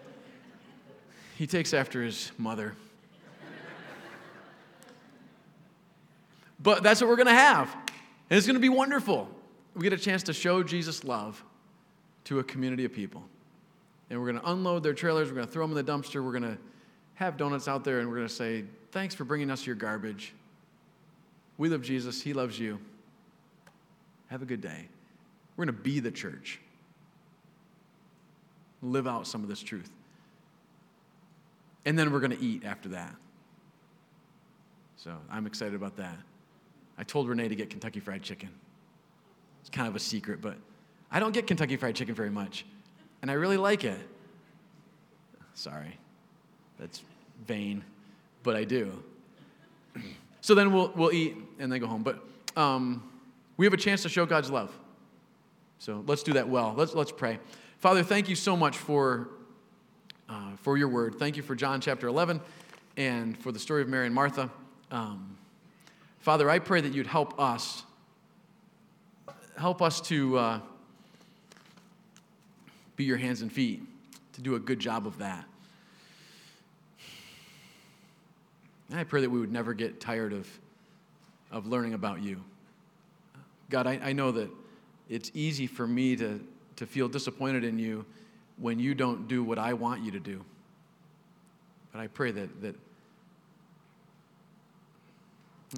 he 1.36 1.46
takes 1.46 1.74
after 1.74 2.02
his 2.02 2.32
mother. 2.38 2.74
but 6.58 6.82
that's 6.82 7.00
what 7.00 7.08
we're 7.08 7.16
going 7.16 7.26
to 7.26 7.32
have. 7.32 7.74
And 8.30 8.36
it's 8.36 8.46
going 8.46 8.54
to 8.54 8.60
be 8.60 8.68
wonderful. 8.68 9.28
We 9.74 9.82
get 9.82 9.92
a 9.92 9.98
chance 9.98 10.22
to 10.24 10.32
show 10.32 10.62
Jesus' 10.62 11.04
love 11.04 11.44
to 12.24 12.38
a 12.38 12.44
community 12.44 12.84
of 12.84 12.92
people. 12.92 13.22
And 14.08 14.18
we're 14.18 14.30
going 14.30 14.42
to 14.42 14.50
unload 14.50 14.82
their 14.82 14.94
trailers, 14.94 15.28
we're 15.28 15.34
going 15.34 15.46
to 15.46 15.52
throw 15.52 15.66
them 15.66 15.76
in 15.76 15.84
the 15.84 15.92
dumpster, 15.92 16.24
we're 16.24 16.38
going 16.38 16.54
to 16.54 16.58
have 17.14 17.36
donuts 17.36 17.68
out 17.68 17.84
there, 17.84 18.00
and 18.00 18.08
we're 18.08 18.16
going 18.16 18.28
to 18.28 18.34
say, 18.34 18.64
Thanks 18.92 19.14
for 19.14 19.24
bringing 19.24 19.50
us 19.52 19.66
your 19.66 19.76
garbage. 19.76 20.34
We 21.58 21.68
love 21.68 21.82
Jesus, 21.82 22.20
He 22.20 22.32
loves 22.32 22.58
you. 22.58 22.80
Have 24.28 24.42
a 24.42 24.46
good 24.46 24.60
day. 24.60 24.88
We're 25.56 25.66
going 25.66 25.76
to 25.76 25.82
be 25.82 26.00
the 26.00 26.10
church, 26.10 26.60
live 28.82 29.06
out 29.06 29.26
some 29.26 29.42
of 29.42 29.48
this 29.48 29.60
truth. 29.60 29.90
And 31.84 31.98
then 31.98 32.12
we're 32.12 32.20
going 32.20 32.36
to 32.36 32.42
eat 32.42 32.64
after 32.64 32.90
that. 32.90 33.14
So 34.96 35.16
I'm 35.30 35.46
excited 35.46 35.74
about 35.74 35.96
that. 35.96 36.16
I 36.98 37.04
told 37.04 37.28
Renee 37.28 37.48
to 37.48 37.56
get 37.56 37.70
Kentucky 37.70 38.00
Fried 38.00 38.22
Chicken. 38.22 38.50
It's 39.62 39.70
kind 39.70 39.88
of 39.88 39.96
a 39.96 40.00
secret, 40.00 40.40
but 40.40 40.56
I 41.10 41.20
don't 41.20 41.32
get 41.32 41.46
Kentucky 41.46 41.76
Fried 41.76 41.96
Chicken 41.96 42.14
very 42.14 42.30
much, 42.30 42.64
and 43.22 43.30
I 43.30 43.34
really 43.34 43.56
like 43.56 43.84
it. 43.84 43.98
Sorry, 45.54 45.98
that's 46.78 47.02
vain, 47.46 47.84
but 48.42 48.56
I 48.56 48.64
do. 48.64 49.02
So 50.42 50.54
then 50.54 50.72
we'll, 50.72 50.90
we'll 50.96 51.12
eat 51.12 51.36
and 51.58 51.70
then 51.70 51.80
go 51.80 51.86
home. 51.86 52.02
But 52.02 52.18
um, 52.56 53.02
we 53.58 53.66
have 53.66 53.74
a 53.74 53.76
chance 53.76 54.02
to 54.04 54.08
show 54.08 54.24
God's 54.24 54.50
love. 54.50 54.74
So 55.78 56.02
let's 56.06 56.22
do 56.22 56.32
that 56.32 56.48
well. 56.48 56.72
Let's, 56.74 56.94
let's 56.94 57.12
pray. 57.12 57.38
Father, 57.76 58.02
thank 58.02 58.26
you 58.28 58.34
so 58.34 58.56
much 58.56 58.78
for, 58.78 59.28
uh, 60.30 60.56
for 60.62 60.78
your 60.78 60.88
word. 60.88 61.16
Thank 61.18 61.36
you 61.36 61.42
for 61.42 61.54
John 61.54 61.82
chapter 61.82 62.06
11 62.06 62.40
and 62.96 63.36
for 63.36 63.52
the 63.52 63.58
story 63.58 63.82
of 63.82 63.88
Mary 63.88 64.06
and 64.06 64.14
Martha. 64.14 64.50
Um, 64.90 65.36
Father, 66.20 66.48
I 66.48 66.58
pray 66.58 66.80
that 66.80 66.94
you'd 66.94 67.06
help 67.06 67.38
us. 67.38 67.84
Help 69.58 69.82
us 69.82 70.00
to 70.02 70.38
uh, 70.38 70.60
be 73.00 73.04
your 73.04 73.16
hands 73.16 73.40
and 73.40 73.50
feet, 73.50 73.82
to 74.34 74.42
do 74.42 74.56
a 74.56 74.58
good 74.58 74.78
job 74.78 75.06
of 75.06 75.16
that. 75.16 75.46
And 78.90 78.98
I 78.98 79.04
pray 79.04 79.22
that 79.22 79.30
we 79.30 79.40
would 79.40 79.50
never 79.50 79.72
get 79.72 80.02
tired 80.02 80.34
of, 80.34 80.46
of 81.50 81.66
learning 81.66 81.94
about 81.94 82.22
you. 82.22 82.44
God, 83.70 83.86
I, 83.86 83.98
I 84.02 84.12
know 84.12 84.32
that 84.32 84.50
it's 85.08 85.30
easy 85.32 85.66
for 85.66 85.86
me 85.86 86.14
to, 86.16 86.44
to 86.76 86.84
feel 86.84 87.08
disappointed 87.08 87.64
in 87.64 87.78
you 87.78 88.04
when 88.58 88.78
you 88.78 88.94
don't 88.94 89.26
do 89.28 89.42
what 89.42 89.58
I 89.58 89.72
want 89.72 90.02
you 90.02 90.10
to 90.10 90.20
do. 90.20 90.44
But 91.92 92.02
I 92.02 92.08
pray 92.08 92.32
that, 92.32 92.60
that 92.60 92.76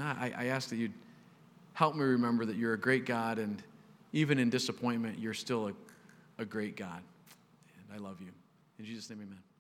I, 0.01 0.33
I 0.37 0.45
ask 0.47 0.70
that 0.70 0.77
you'd 0.77 0.93
help 1.75 1.95
me 1.95 2.03
remember 2.03 2.45
that 2.47 2.57
you're 2.57 2.75
a 2.75 2.81
great 2.81 3.07
God, 3.07 3.39
and 3.39 3.62
even 4.12 4.41
in 4.41 4.51
disappointment, 4.51 5.20
you're 5.20 5.35
still 5.35 5.68
a, 5.68 5.73
a 6.43 6.45
great 6.45 6.77
God. 6.77 7.01
I 7.93 7.99
love 7.99 8.20
you. 8.20 8.32
In 8.78 8.84
Jesus' 8.84 9.11
name, 9.11 9.20
amen. 9.22 9.51